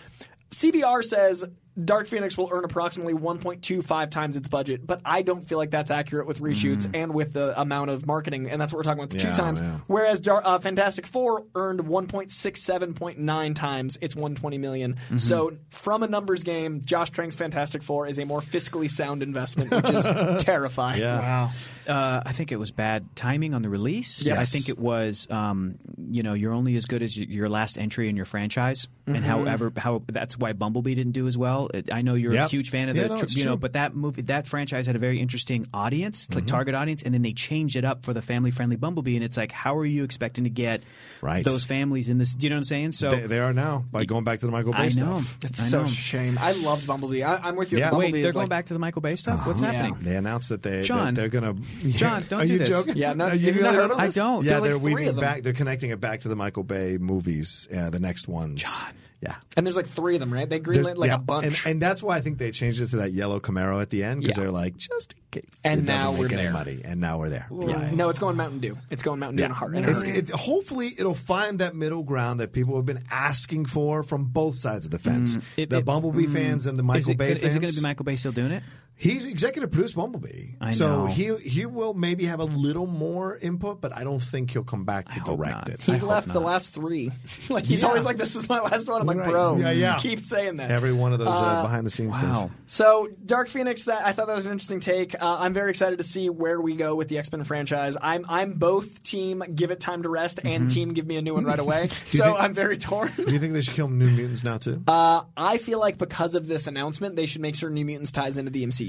[0.51, 1.45] CBR says
[1.83, 5.91] Dark Phoenix will earn approximately 1.25 times its budget, but I don't feel like that's
[5.91, 9.09] accurate with reshoots and with the amount of marketing, and that's what we're talking about
[9.09, 9.59] the two times.
[9.59, 9.79] yeah.
[9.87, 14.93] Whereas Dar- uh, Fantastic Four earned 1.67.9 times its 120 million.
[14.93, 15.17] Mm-hmm.
[15.17, 19.71] So from a numbers game, Josh Trank's Fantastic Four is a more fiscally sound investment,
[19.71, 20.03] which is
[20.43, 21.01] terrifying.
[21.01, 21.19] Yeah.
[21.19, 21.51] Wow.
[21.87, 24.25] Uh, I think it was bad timing on the release.
[24.25, 24.37] Yes.
[24.37, 25.75] I think it was, um,
[26.09, 29.71] you know, you're only as good as your last entry in your franchise, and however,
[29.77, 31.64] how that's why Bumblebee didn't do as well.
[31.73, 32.47] It, I know you're Yep.
[32.47, 34.47] a huge fan of Yeah, the, no, tr- it's you know, but that movie, that
[34.47, 36.45] franchise had a very interesting audience, like mm-hmm.
[36.47, 39.51] target audience, and then they changed it up for the family-friendly Bumblebee, and it's like,
[39.51, 40.83] how are you expecting to get
[41.21, 41.43] Right.
[41.45, 42.33] those families in this?
[42.35, 42.91] Do you know what I'm saying?
[42.93, 44.89] So They, they are now by going back to the Michael Bay I know.
[45.21, 45.37] stuff.
[45.43, 45.87] It's I so know.
[45.87, 46.37] shame.
[46.39, 47.23] I loved Bumblebee.
[47.23, 47.77] I, I'm with you.
[47.79, 47.91] Yeah.
[47.91, 49.45] Bumblebee Wait, they're going like- back to the Michael Bay stuff.
[49.45, 49.71] What's Yeah.
[49.71, 49.97] happening?
[50.01, 51.13] They announced that they John.
[51.13, 51.89] that they're going to.
[51.91, 52.69] John, don't are do you this.
[52.69, 52.97] joking?
[52.97, 54.43] Yeah, no, Are have you you really heard of I don't.
[54.45, 55.43] Yeah, they're three weaving back.
[55.43, 57.67] They're connecting it back to the Michael Bay movies.
[57.75, 58.61] Uh, the next ones.
[58.61, 58.93] John.
[59.25, 59.35] Yeah.
[59.57, 60.47] And there's like three of them, right?
[60.47, 61.45] They There's- greenlit like yeah, a bunch.
[61.45, 64.03] and, and that's why I think they changed it to that yellow Camaro at the
[64.03, 64.43] end because Yeah.
[64.43, 66.51] they're like just in case And it now we're any there.
[66.53, 67.47] money, and now we're there.
[67.51, 68.77] Yeah, no, it's going Mountain Dew.
[68.91, 69.75] It's going Mountain Dew in a heart.
[69.75, 70.15] in a It's, hurry.
[70.17, 74.57] it, hopefully, it'll find that middle ground that people have been asking for from both
[74.57, 75.37] sides of the fence.
[75.37, 75.43] Mm.
[75.57, 76.33] It- the it- Bumblebee mm.
[76.33, 77.49] fans and the Michael it, Bay gonna- fans.
[77.49, 78.63] is it going to be Michael Bay still doing it?
[78.97, 81.05] He's executive produced Bumblebee, I so know.
[81.07, 84.85] he he will maybe have a little more input, but I don't think he'll come
[84.85, 85.69] back to hope direct not.
[85.69, 85.85] it.
[85.85, 87.11] He's hope left the last three.
[87.49, 87.89] like he's Yeah.
[87.89, 89.29] always like, "This is my last one." I'm like, Right.
[89.29, 89.97] "Bro, Yeah, yeah.
[89.97, 92.35] keep saying that." Every one of those uh, behind the scenes Wow.
[92.35, 92.51] things.
[92.67, 95.13] So, Dark Phoenix, that I thought that was an interesting take.
[95.15, 97.97] Uh, I'm very excited to see where we go with the X Men franchise.
[98.01, 101.33] I'm I'm both team give it time to rest and team give me a new
[101.33, 101.87] one right away.
[102.07, 103.11] so think- I'm very torn.
[103.17, 104.81] Do you think they should kill New Mutants now too?
[104.87, 108.37] Uh, I feel like because of this announcement, they should make sure New Mutants ties
[108.37, 108.84] into the MCU.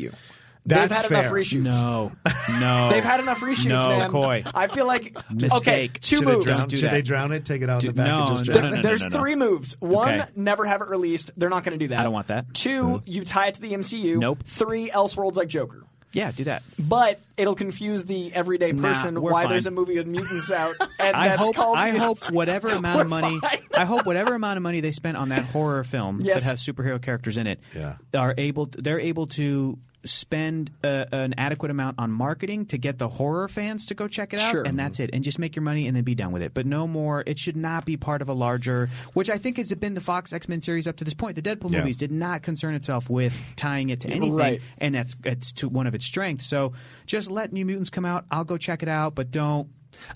[0.68, 1.20] That's They've had fair.
[1.20, 1.62] enough reshoots.
[1.62, 2.12] No,
[2.58, 2.88] no.
[2.92, 4.10] They've had enough reshoots, No, man.
[4.10, 4.42] Coy.
[4.52, 5.16] I feel like
[5.58, 6.44] okay, two should, they moves.
[6.44, 6.90] drown, do should that.
[6.90, 7.44] they drown it?
[7.44, 8.70] Take it out in Do- the back no, and just no, drown no, it?
[8.70, 8.82] no, no.
[8.82, 9.76] There's three moves.
[9.80, 10.30] One, Okay.
[10.34, 11.30] never have it released.
[11.36, 12.00] They're not going to do that.
[12.00, 12.52] I don't want that.
[12.52, 14.16] Two, you tie it to the MCU.
[14.18, 14.42] Nope.
[14.44, 15.84] Three, Elseworlds like Joker.
[16.12, 16.62] Yeah, do that.
[16.78, 19.50] But it'll confuse the everyday person we're why fine.
[19.50, 20.74] there's a movie with mutants out.
[20.98, 21.54] And I that's hope.
[21.54, 22.26] called I Mutants.
[22.26, 23.38] hope whatever amount of money.
[23.76, 26.42] I hope whatever amount of money they spent on that horror film Yes.
[26.42, 27.60] that has superhero characters in it.
[27.74, 27.96] Yeah.
[28.14, 28.66] Are able.
[28.72, 33.86] They're able to spend uh, an adequate amount on marketing to get the horror fans
[33.86, 34.62] to go check it out, Sure.
[34.62, 35.10] and that's it.
[35.12, 36.54] And just make your money and then be done with it.
[36.54, 37.22] But no more.
[37.26, 38.88] It should not be part of a larger.
[39.14, 41.36] Which I think has been the Fox X Men series up to this point.
[41.36, 41.78] The Deadpool Yeah.
[41.80, 44.60] movies did not concern itself with tying it to anything, Right.
[44.78, 46.46] and that's it's to one of its strengths.
[46.46, 46.72] So
[47.06, 48.24] just let New Mutants come out.
[48.30, 49.68] I'll go check it out, but don't.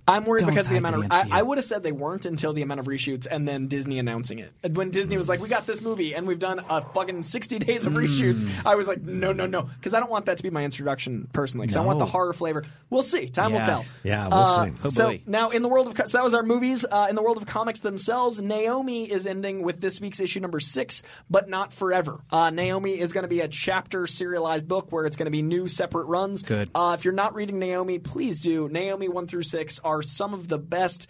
[0.09, 1.11] I'm worried Don't because of the amount to of.
[1.33, 3.99] I, I would have said they weren't until the amount of reshoots and then Disney
[3.99, 4.53] announcing it.
[4.73, 7.87] When Disney was like, "We got this movie and we've done a fucking 60 days
[7.87, 8.67] of reshoots," Hmm.
[8.69, 11.29] I was like, "No, no, no," because I don't want that to be my introduction
[11.33, 11.67] personally.
[11.67, 12.65] Because I want the horror flavor.
[12.89, 13.29] We'll see.
[13.29, 13.67] Time will Yeah.
[13.67, 13.85] tell.
[14.03, 14.73] Yeah, we'll Uh, see.
[14.85, 15.23] Oh, so boy.
[15.27, 16.85] now in the world of co- so that was our movies.
[16.91, 20.61] Uh, in the world of comics themselves, Naomi is ending with this week's issue number
[20.61, 22.21] six, but not forever.
[22.31, 25.43] Uh, Naomi is going to be a chapter serialized book where it's going to be
[25.43, 26.43] new separate runs.
[26.43, 26.71] Good.
[26.75, 28.69] Uh, if you're not reading Naomi, please do.
[28.69, 31.07] Naomi one through six are some of the best.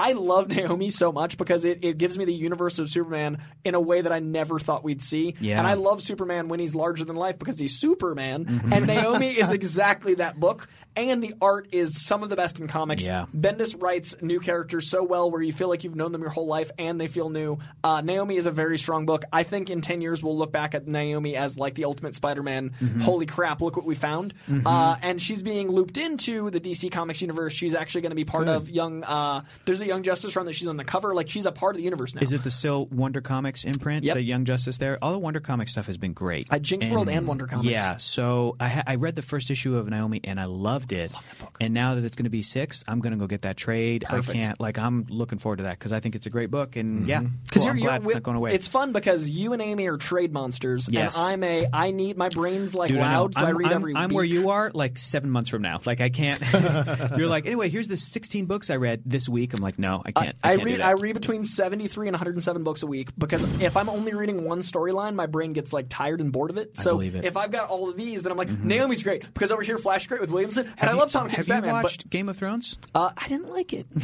[0.00, 3.74] I love Naomi so much because it, it gives me the universe of Superman in
[3.74, 5.36] a way that I never thought we'd see.
[5.40, 5.58] Yeah.
[5.58, 8.46] And I love Superman when he's larger than life because he's Superman.
[8.46, 8.72] Mm-hmm.
[8.72, 10.68] And Naomi is exactly that book.
[10.96, 13.04] And the art is some of the best in comics.
[13.04, 13.26] Yeah.
[13.36, 16.46] Bendis writes new characters so well where you feel like you've known them your whole
[16.46, 17.58] life and they feel new.
[17.84, 19.24] Uh, Naomi is a very strong book.
[19.32, 22.42] I think in 10 years we'll look back at Naomi as like the ultimate Spider
[22.42, 22.70] Man.
[22.70, 23.00] Mm-hmm.
[23.00, 24.34] Holy crap, look what we found.
[24.66, 27.52] Uh, and she's being looped into the DC Comics universe.
[27.52, 29.04] She's actually going to be part of Young.
[29.04, 31.14] Uh, there's a Young Justice run that she's on the cover.
[31.14, 32.22] Like she's a part of the universe now.
[32.22, 34.04] Is it the still Wonder Comics imprint?
[34.04, 34.14] Yep.
[34.14, 34.98] The Young Justice there?
[35.02, 36.46] All the Wonder Comics stuff has been great.
[36.50, 37.68] Uh, Jinxworld and Wonder Comics.
[37.76, 37.96] Yeah.
[37.96, 41.12] So I, ha- I read the first issue of Naomi and I loved it.
[41.12, 41.56] Love that book.
[41.60, 44.04] And now that it's going to be six, I'm going to go get that trade.
[44.06, 44.38] Perfect.
[44.38, 46.76] I can't, like, I'm looking forward to that because I think it's a great book.
[46.76, 48.54] And yeah, Because cool, you're, I'm you're glad it's not going away.
[48.54, 51.16] It's fun because you and Amy are trade monsters, Yes.
[51.16, 51.66] and I'm a.
[51.72, 53.96] I need my brain's like Dude, I loud, so I I'm- read I'm- every.
[53.96, 54.14] I'm week.
[54.16, 55.78] where you are, like seven months from now.
[55.84, 56.40] Like I can't.
[57.16, 59.54] You're like, anyway, here's the 16 books I read this week.
[59.54, 60.36] I'm like, no, I can't.
[60.42, 60.80] I, I can't read.
[60.80, 64.60] I read between 73 and 107 books a week because if I'm only reading one
[64.60, 66.78] storyline, my brain gets like tired and bored of it.
[66.78, 67.12] So it.
[67.14, 67.24] Mm-hmm.
[67.24, 70.02] if I've got all of these, then I'm like Naomi's great because over here Flash
[70.02, 71.82] is great with Williamson, and Have I you- love Tom King's Have you Batman.
[71.82, 72.78] watched Game of Thrones?
[72.94, 73.86] Uh, I didn't like it.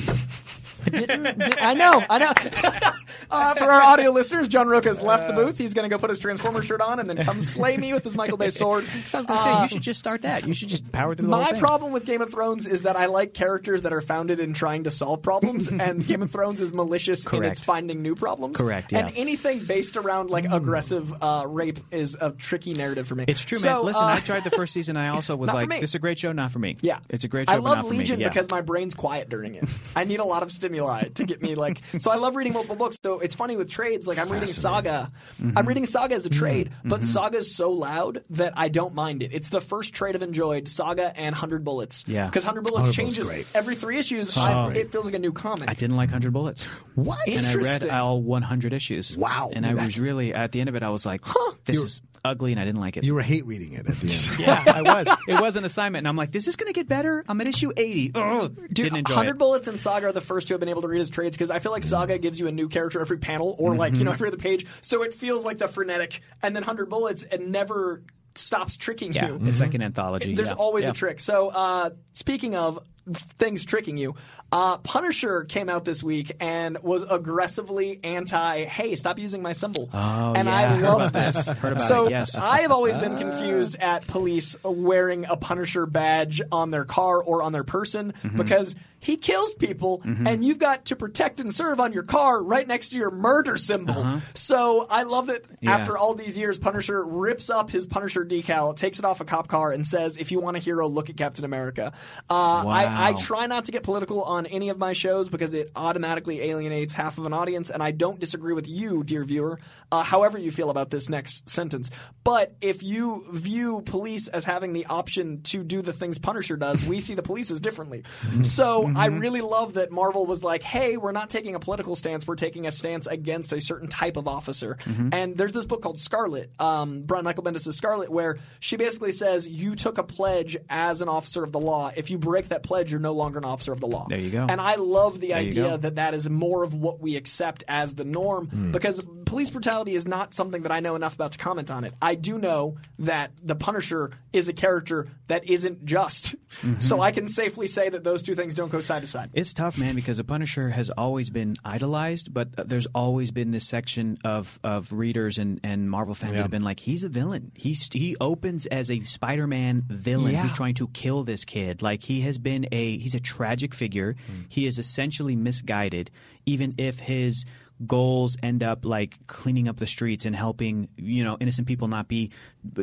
[0.86, 1.38] I didn't.
[1.38, 2.04] di- I know.
[2.08, 2.32] I know.
[3.30, 5.58] uh, for our audio listeners, John Rocha has left the booth.
[5.58, 8.04] He's going to go put his Transformer shirt on and then come slay me with
[8.04, 8.84] his Michael Bay sword.
[9.06, 10.46] So I was going to say, you should just start that.
[10.46, 11.60] You should just power through the My whole thing.
[11.60, 14.84] problem with Game of Thrones is that I like characters that are founded in trying
[14.84, 18.56] to solve problems, and Game of Thrones is malicious in its finding new problems.
[18.56, 19.06] Correct, yeah.
[19.06, 23.24] And anything based around like aggressive uh, rape is a tricky narrative for me.
[23.28, 23.84] It's true, So, man.
[23.84, 24.96] Listen, uh, I tried the first season.
[24.96, 27.28] I also was like, "This is a great show, not for me." Yeah, it's a
[27.28, 27.54] great show.
[27.54, 28.22] I love Legion me.
[28.24, 28.28] Yeah.
[28.30, 29.64] because my brain's quiet during it.
[29.94, 31.80] I need a lot of stimuli to get me like.
[31.98, 32.98] So I love reading multiple books.
[33.02, 34.06] So it's funny with trades.
[34.06, 35.10] Like I'm reading Saga.
[35.40, 35.56] Mm-hmm.
[35.58, 39.22] I'm reading Saga as a trade, but Saga is so loud that I don't mind
[39.22, 39.32] it.
[39.32, 40.68] It's the first trade I've enjoyed.
[40.68, 42.04] Saga and Hundred Bullets.
[42.06, 42.26] Yeah.
[42.26, 43.46] because Hundred Bullets 100 changes great.
[43.54, 44.36] every three issues.
[44.36, 45.70] I, it feels like a new comic.
[45.70, 46.64] I didn't like Hundred Bullets.
[46.94, 47.18] What?
[47.26, 49.16] And I read all 100 issues.
[49.16, 49.50] Wow.
[49.52, 50.82] And I was really at the end of it.
[50.82, 53.04] I was like, huh, "This is ugly," and I didn't like it.
[53.04, 54.38] You were hate reading it at the end.
[54.40, 55.06] yeah, I was.
[55.28, 57.48] It was an assignment, and I'm like, "Is this going to get better?" I'm at
[57.48, 58.12] issue 80.
[58.14, 58.54] Ugh.
[58.54, 59.38] Dude, didn't enjoy Hundred it.
[59.38, 61.50] Bullets and Saga are the first two I've been able to read his trades because
[61.50, 64.04] I feel like Saga gives you a new character every panel or like you Mm-hmm.
[64.06, 66.20] know every other page, so it feels like the frenetic.
[66.42, 68.02] And then Hundred Bullets it never
[68.34, 69.40] stops tricking Yeah, you.
[69.44, 70.34] it's like an anthology.
[70.34, 70.54] There's yeah.
[70.54, 70.90] always Yeah.
[70.90, 71.20] a trick.
[71.20, 74.14] So uh, speaking of things tricking you,
[74.52, 78.64] uh, Punisher came out this week and was aggressively anti.
[78.64, 79.88] Hey, stop using my symbol.
[79.92, 80.48] Oh, and.
[80.50, 81.46] I Heard love this.
[81.48, 82.36] Heard about so it, yes.
[82.36, 87.42] I have always been confused at police wearing a Punisher badge on their car or
[87.42, 88.36] on their person Mm-hmm.
[88.36, 88.74] because
[89.06, 92.88] he kills people and you've got to protect and serve on your car right next
[92.90, 94.20] to your murder symbol.
[94.34, 95.54] So I love that Uh-huh.
[95.60, 95.76] Yeah.
[95.76, 99.48] after all these years, Punisher rips up his Punisher decal, takes it off a cop
[99.48, 101.92] car, and says, if you want a hero, look at Captain America.
[102.28, 105.70] Uh, I, I try not to get political on any of my shows because it
[105.76, 109.58] automatically alienates half of an audience, and I don't disagree with you, dear viewer,
[109.92, 111.90] uh, however you feel about this next sentence.
[112.24, 116.84] But if you view police as having the option to do the things Punisher does,
[116.84, 118.02] we see the police as differently.
[118.42, 119.18] So I mm-hmm.
[119.18, 122.66] really love that Marvel was like, hey, we're not taking a political stance, we're taking
[122.66, 124.78] a stance against a certain type of officer.
[124.84, 125.08] Mm-hmm.
[125.12, 129.48] And there's this book called Scarlet, um, Brian Michael Bendis' Scarlet, where she basically says
[129.48, 131.90] you took a pledge as an officer of the law.
[131.96, 134.06] If you break that pledge, you're no longer an officer of the law.
[134.08, 134.46] There you go.
[134.48, 137.94] And I love the you idea that that is more of what we accept as
[137.94, 138.72] the norm mm.
[138.72, 141.92] because police brutality is not something that I know enough about to comment on it.
[142.00, 146.36] I do know that the Punisher is a character that isn't just.
[146.62, 146.80] Mm-hmm.
[146.80, 149.30] So I can safely say that those two things don't go side to side.
[149.34, 153.66] It's tough, man, because the Punisher has always been idolized, but there's always been this
[153.66, 157.52] section of, of readers and, and Marvel fans that have been like, he's a villain.
[157.56, 160.42] He's he opens as a Spider-Man villain Yeah.
[160.42, 161.82] who's trying to kill this kid.
[161.82, 164.14] Like he has been a he's a tragic figure.
[164.30, 164.44] Mm.
[164.48, 166.10] He is essentially misguided,
[166.46, 167.44] even if his
[167.86, 172.08] goals end up like cleaning up the streets and helping you know innocent people not
[172.08, 172.30] be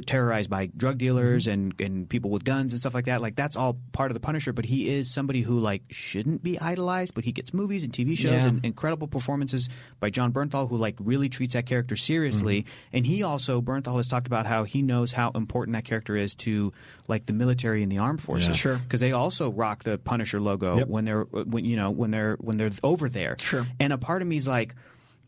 [0.06, 1.54] terrorized by drug dealers mm-hmm.
[1.54, 4.20] and and people with guns and stuff like that like that's all part of the
[4.20, 7.92] punisher but he is somebody who like shouldn't be idolized but he gets movies and
[7.92, 8.48] tv shows Yeah.
[8.50, 9.68] and incredible performances
[10.00, 12.96] by jon bernthal who like really treats that character seriously mm-hmm.
[12.98, 16.36] and he also bernthal has talked about how he knows how important that character is
[16.36, 16.72] to
[17.08, 18.54] like the military and the armed forces Yeah.
[18.54, 18.76] Sure.
[18.78, 20.88] because they also rock the punisher logo Yep.
[20.88, 23.68] when they're uh, when you know when they're when they're over there Sure.
[23.80, 24.76] and a part of me is like,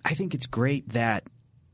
[0.04, 1.24] I think it's great that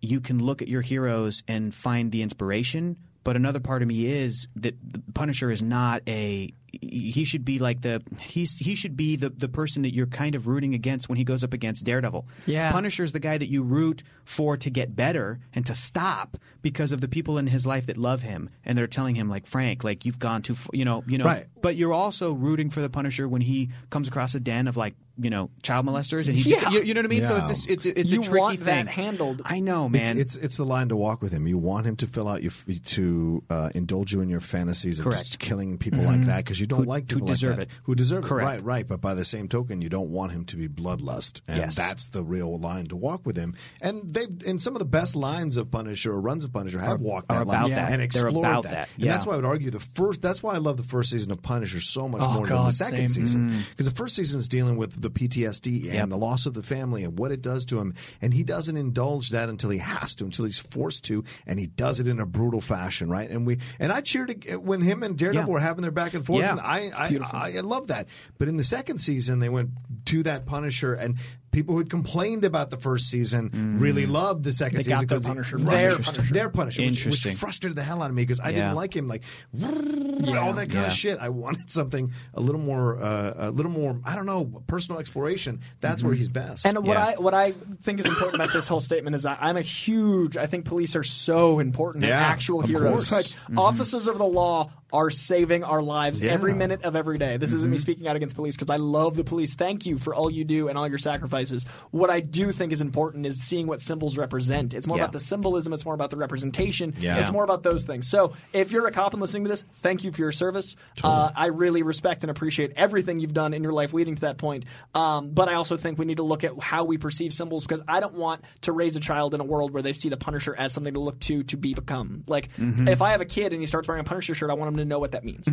[0.01, 2.97] you can look at your heroes and find the inspiration.
[3.23, 6.51] But another part of me is that the Punisher is not a.
[6.71, 10.33] He should be like the he's he should be the the person that you're kind
[10.35, 12.25] of rooting against when he goes up against Daredevil.
[12.47, 12.71] Yeah.
[12.71, 17.01] Punisher's the guy that you root for to get better and to stop because of
[17.01, 20.05] the people in his life that love him and they're telling him like Frank, like
[20.05, 21.25] you've gone too far, you know, you know.
[21.25, 21.45] Right.
[21.61, 24.95] But you're also rooting for the Punisher when he comes across a den of like
[25.22, 26.69] you know child molesters, and he just Yeah.
[26.72, 27.26] you, you know what I mean.
[27.26, 28.86] So it's just, it's it's You a tricky want thing.
[28.88, 29.41] handled.
[29.45, 30.17] I know, man.
[30.17, 31.47] it's it's the line to walk with him.
[31.47, 32.51] You want him to fill out your
[32.86, 35.19] to uh, indulge you in your fantasies of Correct.
[35.19, 37.63] just killing people like that because you don't Who- like who people like deserve that
[37.63, 37.69] it.
[37.84, 38.45] who deserve Correct.
[38.45, 38.51] it.
[38.55, 38.88] Right, right.
[38.88, 41.76] But by the same token, you don't want him to be bloodlust, and Yes.
[41.76, 43.55] that's the real line to walk with him.
[43.82, 46.99] And they in some of the best lines of Punisher or runs of Punisher have
[47.01, 47.91] Are- walked are that line that.
[47.91, 48.72] and explored about that.
[48.72, 48.89] that.
[48.95, 49.11] And Yeah.
[49.11, 50.22] that's why I would argue the first.
[50.22, 52.72] That's why I love the first season of Punisher so much Oh, more than the
[52.72, 53.26] second same.
[53.26, 56.09] season because the first season is dealing with the PTSD and Yep.
[56.09, 59.30] the loss of the family and what it does to him, and he doesn't indulge
[59.30, 62.26] that until he has to, until he's forced to, and he does it in a
[62.26, 63.30] brutal fashion, right?
[63.30, 65.53] And we and I cheered when him and Daredevil Yeah.
[65.53, 66.41] were having their back and forth.
[66.43, 66.51] Yeah.
[66.51, 68.07] and I I, I I love that,
[68.38, 69.70] but in the second season they went
[70.05, 71.16] to that Punisher and.
[71.51, 74.11] People who had complained about the first season really mm.
[74.11, 75.57] loved the second They season their 'cause he- Punisher.
[75.57, 76.15] Their Interesting.
[76.15, 76.33] Punisher.
[76.33, 78.55] their Punisher, which, which frustrated the hell out of me because I Yeah.
[78.55, 79.23] didn't like him, like
[79.61, 80.85] all that kind Yeah.
[80.87, 81.19] of shit.
[81.19, 83.99] I wanted something a little more, uh, a little more.
[84.05, 85.59] I don't know, personal exploration.
[85.79, 86.19] That's where mm-hmm.
[86.19, 86.65] he's best.
[86.65, 89.57] And what I what I think is important about this whole statement is that I'm
[89.57, 90.37] a huge.
[90.37, 93.09] I think police are so important Yeah, actual of heroes.
[93.09, 93.11] course.
[93.11, 93.59] Like mm-hmm.
[93.59, 96.31] officers of the law are saving our lives Yeah.
[96.31, 97.37] every minute of every day.
[97.37, 97.81] This isn't me mm-hmm.
[97.81, 99.53] speaking out against police because I love the police.
[99.55, 100.97] Thank you for all you do and all your
[101.41, 101.65] sacrifices.
[101.91, 104.73] What I do think is important is seeing what symbols represent.
[104.73, 105.03] It's more Yeah.
[105.03, 105.73] about the symbolism.
[105.73, 106.93] It's more about the representation.
[106.99, 107.19] Yeah.
[107.19, 108.07] It's more about those things.
[108.07, 110.75] So if you're a cop and listening to this, thank you for your service.
[111.03, 114.37] Uh, I really respect and appreciate everything you've done in your life leading to that
[114.37, 114.65] point.
[114.93, 117.81] Um, but I also think we need to look at how we perceive symbols because
[117.87, 120.55] I don't want to raise a child in a world where they see the Punisher
[120.55, 122.23] as something to look to to be become.
[122.27, 124.69] Like if I have a kid and he starts wearing a Punisher shirt, I want
[124.69, 125.47] him to know what that means.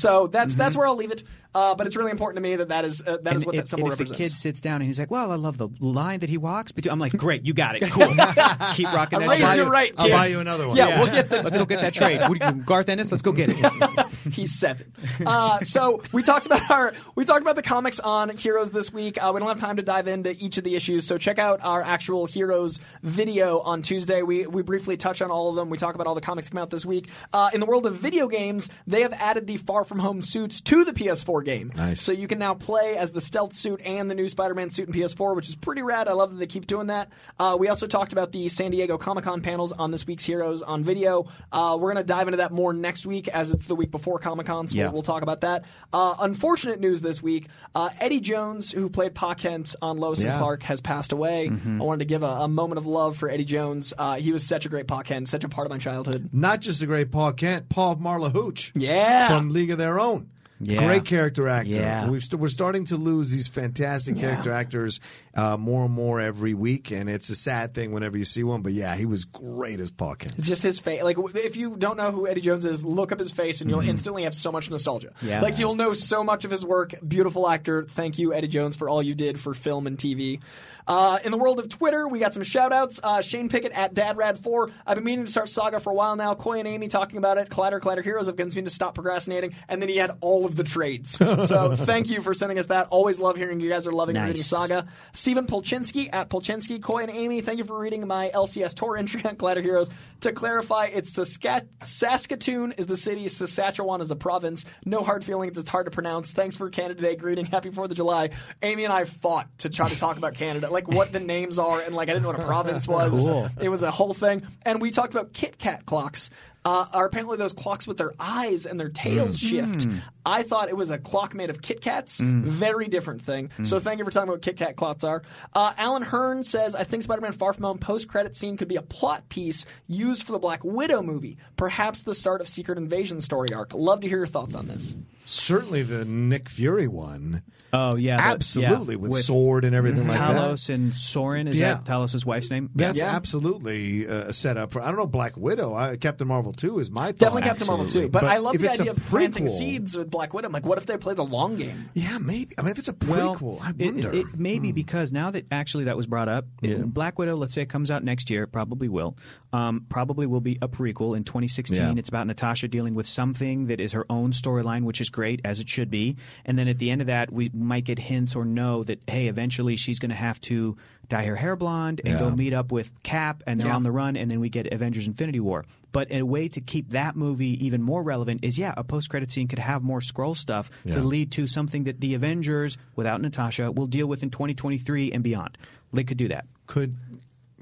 [0.00, 1.22] So that's that's where I'll leave it.
[1.54, 3.54] Uh, but it's really important to me that that is uh, that is and what
[3.54, 4.32] if, that symbol and if the represents.
[4.32, 6.92] kid sits down and he's like, "Well, I love the line that he walks," between,
[6.92, 8.06] I'm like, "Great, you got it, cool.
[8.74, 9.56] Keep rocking I that." raised trade.
[9.56, 10.76] you right, I'll buy you another one.
[10.76, 12.20] Yeah, we'll get the Let's go get that trade.
[12.20, 13.56] What Garth Ennis, let's go get it.
[14.30, 14.92] He's seven.
[15.24, 19.22] Uh, so we talked about our we talked about the comics on Heroes this week.
[19.22, 21.60] Uh, we don't have time to dive into each of the issues, so check out
[21.62, 24.22] our actual Heroes video on Tuesday.
[24.22, 25.70] We we briefly touch on all of them.
[25.70, 27.08] We talk about all the comics come out this week.
[27.32, 30.60] Uh, in the world of video games, they have added the Far From Home suits
[30.62, 31.72] to the PS4 game.
[31.76, 32.00] Nice.
[32.00, 34.94] So you can now play as the stealth suit and the new Spider-Man suit in
[34.94, 36.08] PS4, which is pretty rad.
[36.08, 37.10] I love that they keep doing that.
[37.38, 40.62] Uh, we also talked about the San Diego Comic Con panels on this week's Heroes
[40.62, 41.26] on video.
[41.50, 44.11] Uh, we're going to dive into that more next week as it's the week before
[44.18, 44.84] Comic Con, so Yeah.
[44.84, 45.64] we'll, we'll talk about that.
[45.92, 50.38] Uh, unfortunate news this week: uh, Eddie Jones, who played Pa Kent on Lois and
[50.38, 51.48] Clark, has passed away.
[51.48, 51.80] Mm-hmm.
[51.80, 53.92] I wanted to give a, a moment of love for Eddie Jones.
[53.96, 56.28] Uh, he was such a great Pa Kent, such a part of my childhood.
[56.32, 58.72] Not just a great Pa Kent, Paul Marla Hooch.
[58.74, 59.28] Yeah.
[59.28, 60.28] From League of Their Own.
[60.64, 60.86] Yeah.
[60.86, 61.70] Great character actor.
[61.72, 62.08] Yeah.
[62.08, 65.00] We've st- we're starting to lose these fantastic character actors
[65.34, 68.62] uh, more and more every week, and it's a sad thing whenever you see one.
[68.62, 70.34] But yeah, he was great as Pa Kent.
[70.38, 71.02] It's just his face.
[71.02, 73.80] Like, if you don't know who Eddie Jones is, look up his face and you'll
[73.80, 73.88] Mm-hmm.
[73.90, 75.12] instantly have so much nostalgia.
[75.22, 75.40] Yeah.
[75.40, 76.94] Like, you'll know so much of his work.
[77.06, 77.84] Beautiful actor.
[77.84, 80.40] Thank you, Eddie Jones, for all you did for film and TV.
[80.86, 83.00] Uh, in the world of Twitter, we got some shout outs.
[83.02, 84.70] Uh, Shane Pickett at DadRad4.
[84.86, 86.34] I've been meaning to start Saga for a while now.
[86.34, 87.48] Coy and Amy talking about it.
[87.50, 89.54] Collider, Collider Heroes have convinced me to stop procrastinating.
[89.68, 91.10] And then he had all of the trades.
[91.18, 92.88] so thank you for sending us that.
[92.88, 94.26] Always love hearing you guys are loving Nice.
[94.28, 94.86] reading Saga.
[95.12, 96.82] Stephen Polchinski at Polchinski.
[96.82, 99.90] Coy and Amy, thank you for reading my LCS tour entry on Collider Heroes.
[100.22, 104.64] To clarify, it's Saska- Saskatoon is the city, Saskatchewan is the province.
[104.84, 106.32] No hard feelings, it's hard to pronounce.
[106.32, 107.44] Thanks for Canada Day greeting.
[107.46, 108.30] Happy 4th of July.
[108.62, 111.80] Amy and I fought to try to talk about Canada, like what the names are,
[111.80, 113.10] and like I didn't know what a province was.
[113.10, 113.48] Cool.
[113.60, 114.42] It was a whole thing.
[114.64, 116.30] And we talked about Kit Kat clocks.
[116.64, 119.84] Uh, are apparently those clocks with their eyes and their tails shift.
[120.24, 122.20] I thought it was a clock made of Kit Kats.
[122.20, 123.50] Very different thing.
[123.64, 125.22] So thank you for telling me what Kit Kat clocks are.
[125.52, 128.82] Uh, Alan Hearn says, I think Spider-Man Far From Home post-credit scene could be a
[128.82, 131.36] plot piece used for the Black Widow movie.
[131.56, 133.74] Perhaps the start of Secret Invasion story arc.
[133.74, 134.94] Love to hear your thoughts on this.
[135.32, 137.42] Certainly the Nick Fury one.
[137.72, 139.00] Oh yeah, the- Absolutely, yeah.
[139.00, 140.36] with sword and everything like that.
[140.36, 141.74] Talos and Soren is Yeah.
[141.76, 142.68] that Talos' wife's name?
[142.74, 143.16] That's Yeah.
[143.16, 144.82] absolutely uh, a setup for.
[144.82, 145.74] I don't know Black Widow.
[145.74, 147.18] I, Captain Marvel two is my thought.
[147.18, 148.08] Definitely Captain Marvel Absolutely.
[148.08, 148.12] too.
[148.12, 150.48] But, I love the idea of planting seeds with Black Widow.
[150.48, 151.88] I'm like, what if they play the long game?
[151.94, 152.54] Yeah, maybe.
[152.58, 154.10] I mean, if it's a Well, prequel, I wonder.
[154.10, 156.76] it, it may be because now that actually that was brought up, Yeah.
[156.84, 159.16] Black Widow, let's say it comes out next year, it probably will.
[159.54, 161.78] Um, probably will be a prequel in 2016.
[161.78, 161.94] Yeah.
[161.96, 165.60] It's about Natasha dealing with something that is her own storyline, which is great as
[165.60, 166.16] it should be.
[166.44, 169.28] And then at the end of that, we might get hints or know that hey,
[169.28, 170.76] eventually she's going to have to
[171.08, 173.74] dye her hair blonde and go meet up with Cap, and they're Yeah.
[173.76, 175.64] on the run, and then we get Avengers: Infinity War.
[175.92, 179.46] But a way to keep that movie even more relevant is yeah, a post-credit scene
[179.46, 180.94] could have more Skrull stuff Yeah.
[180.94, 185.22] to lead to something that the Avengers, without Natasha, will deal with in 2023 and
[185.22, 185.58] beyond.
[185.92, 186.46] They could do that.
[186.66, 186.96] Could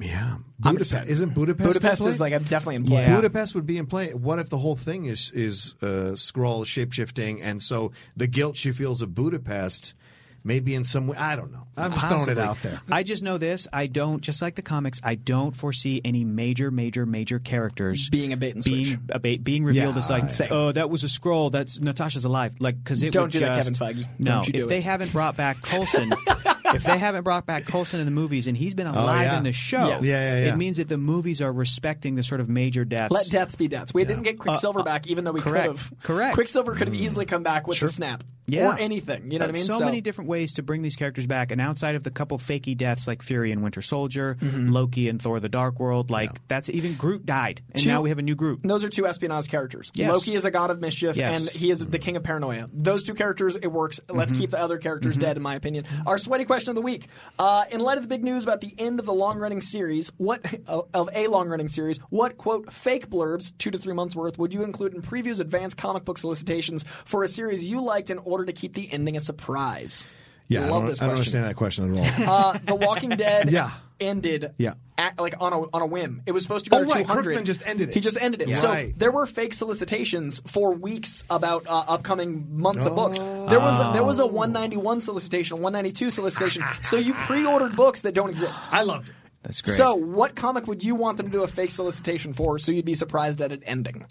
[0.00, 1.66] yeah, Budapest isn't Budapest.
[1.66, 2.10] in Budapest play?
[2.10, 3.02] is like I'm definitely in play.
[3.02, 3.16] Yeah.
[3.16, 4.12] Budapest would be in play.
[4.14, 8.56] What if the whole thing is is uh, Skrull shape shifting, and so the guilt
[8.56, 9.94] she feels of Budapest
[10.42, 11.18] maybe in some way.
[11.18, 11.66] I don't know.
[11.76, 12.80] I'm just throwing it out there.
[12.90, 13.68] I just know this.
[13.74, 18.32] I don't, just like the comics, I don't foresee any major, major, major characters Being
[18.32, 18.98] a bait and being switch.
[19.10, 21.52] a bait, being revealed Yeah, as like, I- say, oh, that was a Skrull.
[21.52, 22.54] That's Natasha's alive.
[22.58, 24.08] Like, because it Don't would do that, just- Kevin Feige.
[24.18, 26.10] No, Don't you if do they haven't brought back Coulson,
[26.74, 29.38] if they haven't brought back Coulson in the movies and he's been alive yeah.
[29.38, 29.98] in the show, Oh, Yeah.
[30.00, 30.52] Yeah, yeah, yeah.
[30.52, 33.10] it means that the movies are respecting the sort of major deaths.
[33.12, 33.94] Let deaths be deaths.
[33.94, 35.92] We didn't get Quicksilver Uh, uh, back, even though we could have.
[36.02, 36.34] Correct.
[36.34, 38.24] Quicksilver could have easily come back with the snap.
[38.46, 38.74] Yeah.
[38.74, 39.30] Or anything.
[39.30, 39.62] You know what I mean?
[39.62, 42.76] So, many different ways to bring these characters back, and outside of the couple fakey
[42.76, 44.70] deaths like Fury and Winter Soldier, Mm-hmm.
[44.72, 48.08] Loki and Thor: The Dark World, like that's even Groot died, and Two- now we
[48.08, 48.60] have a new Groot.
[48.64, 49.92] Those are two espionage characters.
[49.94, 50.10] Yes.
[50.10, 51.52] Loki is a god of mischief, Yes.
[51.54, 52.66] and he is the king of paranoia.
[52.72, 54.00] Those two characters, it works.
[54.08, 54.40] Let's Mm-hmm.
[54.40, 55.84] keep the other characters dead, in my opinion.
[56.04, 57.06] Our sweaty question of the week:
[57.38, 60.44] uh, In light of the big news about the end of the long-running series, what
[60.66, 64.64] of a long-running series, what quote fake blurbs, two to three months worth, would you
[64.64, 68.52] include in previews, advanced comic book solicitations for a series you liked in order to
[68.52, 70.06] keep the ending a surprise?
[70.50, 71.38] Yeah, I love don't, this I don't question.
[71.38, 72.52] understand that question at all.
[72.54, 73.70] Uh, the Walking Dead Yeah.
[74.00, 74.74] ended Yeah.
[74.98, 76.22] at, like on a on a whim.
[76.26, 77.06] It was supposed to go Oh, to right.
[77.06, 77.22] 200.
[77.24, 77.94] Kirkman just ended it.
[77.94, 78.48] He just ended it.
[78.48, 78.56] Yeah.
[78.56, 78.98] So Right.
[78.98, 83.18] there were fake solicitations for weeks about uh, upcoming months of books.
[83.20, 86.64] There was there was a 191 solicitation, a 192 solicitation.
[86.82, 88.58] so you pre-ordered books that don't exist.
[88.72, 89.14] I loved it.
[89.42, 89.76] That's great.
[89.76, 92.84] So what comic would you want them to do a fake solicitation for so you'd
[92.84, 94.04] be surprised at it ending?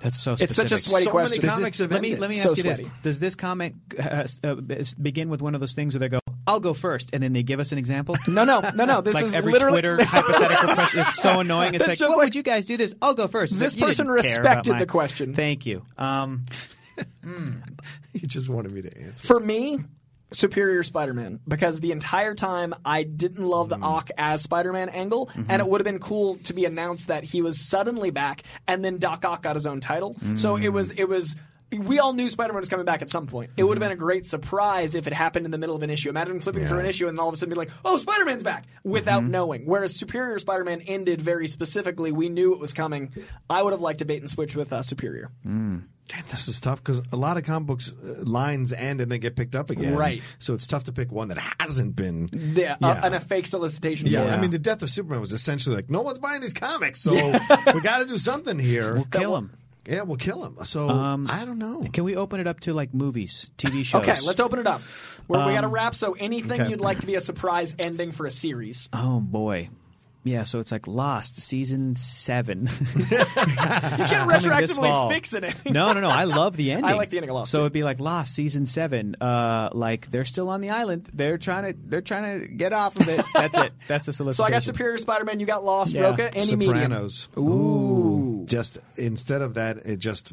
[0.00, 0.50] That's so Specific.
[0.50, 0.90] It's such a specific.
[0.90, 1.42] sweaty So many question.
[1.48, 2.80] comics- Comics have let me let me So ask you this.
[3.02, 4.54] Does this comment uh, uh,
[5.00, 7.42] begin with one of those things where they go, "I'll go first, and then they
[7.42, 8.16] give us an example?
[8.28, 9.00] No, no, no, no.
[9.02, 11.00] This like is every literally Twitter hypothetical question.
[11.00, 11.74] It's so annoying.
[11.74, 12.94] It's That's like, just what like- would you guys do this?
[13.02, 13.52] I'll go first.
[13.52, 15.34] It's This like, person didn't care about respected my- the question.
[15.34, 15.84] Thank you.
[15.98, 16.46] Um,
[18.12, 19.26] He just wanted me to answer.
[19.26, 19.78] For me,
[20.32, 23.84] Superior Spider-Man because the entire time I didn't love the hmm.
[23.84, 25.60] Ock as Spider-Man angle, and mm-hmm.
[25.60, 28.98] it would have been cool to be announced that he was suddenly back, and then
[28.98, 30.16] Doc Ock got his own title.
[30.36, 30.72] So it mm.
[30.72, 31.36] was it was.
[31.72, 33.52] We all knew Spider-Man was coming back at some point.
[33.56, 33.90] It would have mm-hmm.
[33.90, 36.08] been a great surprise if it happened in the middle of an issue.
[36.08, 38.66] Imagine flipping through an issue and all of a sudden be like, "Oh, Spider-Man's back!"
[38.82, 39.30] without mm-hmm.
[39.30, 39.66] knowing.
[39.66, 42.10] Whereas Superior Spider-Man ended very specifically.
[42.10, 43.12] We knew it was coming.
[43.48, 45.30] I would have liked to bait and switch with uh, Superior.
[45.46, 45.84] Mm.
[46.12, 49.20] Damn, this is tough because a lot of comic books uh, lines end and then
[49.20, 49.94] get picked up again.
[49.96, 50.22] Right.
[50.38, 52.28] So it's tough to pick one that hasn't been.
[52.32, 54.08] Yeah, uh, and a fake solicitation.
[54.08, 54.32] Yeah, for it.
[54.32, 57.12] I mean, the death of Superman was essentially like, no one's buying these comics, so
[57.74, 58.94] we got to do something here.
[58.94, 59.52] we'll kill him.
[59.86, 60.58] Yeah, we'll kill him.
[60.64, 61.82] So Um, I don't know.
[61.92, 64.02] Can we open it up to like movies, TV shows?
[64.02, 64.80] Okay, let's open it up.
[65.26, 65.94] Where we got to Um, wrap.
[65.94, 66.70] So anything okay.
[66.70, 68.88] you'd like to be a surprise ending for a series?
[68.92, 69.70] Oh boy.
[70.22, 72.68] Yeah, so it's like Lost season seven.
[73.00, 75.44] You can't retroactively fix it.
[75.64, 76.08] no, no, no.
[76.10, 76.84] I love the ending.
[76.84, 77.62] I like the ending a lot, So too.
[77.62, 79.16] it'd be like Lost season seven.
[79.20, 81.08] Uh, like they're still on the island.
[81.12, 81.80] They're trying to.
[81.80, 83.24] They're trying to get off of it.
[83.34, 83.72] That's it.
[83.88, 84.42] That's a solicitor.
[84.42, 84.44] So.
[84.46, 85.40] I got Superior Spider-Man.
[85.40, 85.92] You got Lost.
[85.92, 86.02] Yeah.
[86.02, 86.34] Rocha.
[86.34, 86.76] Any medium.
[86.76, 87.28] Sopranos.
[87.38, 88.44] Ooh.
[88.46, 90.32] Just instead of that, it just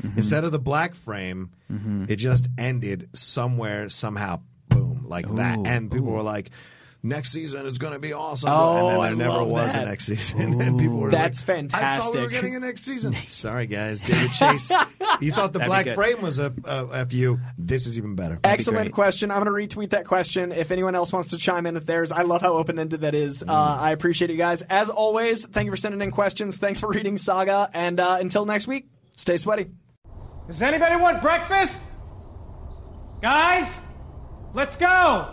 [0.00, 0.16] Mm-hmm.
[0.16, 1.50] instead of the black frame,
[2.08, 4.40] it just ended somewhere somehow.
[4.70, 6.50] Boom, like that, and people were like.
[7.04, 9.72] Next season is going to be awesome, Oh, and then I there never love was
[9.72, 9.82] that.
[9.82, 10.60] a next season.
[10.62, 14.00] And people were That's like, "I thought we were getting a next season." Sorry, guys,
[14.00, 14.70] David Chase.
[15.20, 17.40] you thought the That'd black frame was a, a fu.
[17.58, 18.38] This is even better.
[18.44, 18.92] Excellent great.
[18.92, 19.32] question.
[19.32, 20.52] I'm going to retweet that question.
[20.52, 23.16] If anyone else wants to chime in with theirs, I love how open ended that
[23.16, 23.42] is.
[23.42, 24.62] Uh, I appreciate you guys.
[24.62, 26.58] As always, thank you for sending in questions.
[26.58, 27.68] Thanks for reading Saga.
[27.74, 28.86] And uh, until next week,
[29.16, 29.66] stay sweaty.
[30.46, 31.82] Does anybody want breakfast?
[33.20, 33.80] Guys,
[34.54, 35.32] let's go.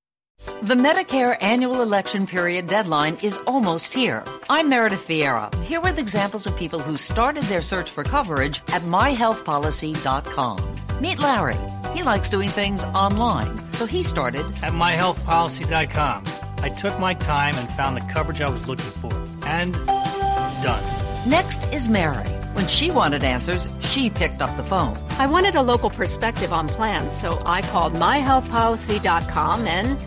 [0.43, 4.23] The Medicare annual election period deadline is almost here.
[4.49, 8.81] I'm Meredith Vieira, here with examples of people who started their search for coverage at
[8.81, 10.59] myhealthpolicy.com.
[10.99, 11.57] Meet Larry.
[11.93, 16.23] He likes doing things online, so he started At myhealthpolicy.com,
[16.63, 19.13] I took my time and found the coverage I was looking for.
[19.45, 19.73] And
[20.63, 21.29] done.
[21.29, 22.40] Next is Mary.
[22.53, 24.97] When she wanted answers, she picked up the phone.
[25.11, 29.99] I wanted a local perspective on plans, so I called myhealthpolicy.com and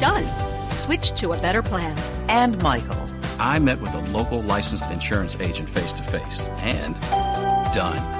[0.00, 0.74] done.
[0.74, 1.96] Switched to a better plan.
[2.28, 2.96] And Michael.
[3.38, 6.94] I met with a local licensed insurance agent face to face and
[7.74, 8.19] done.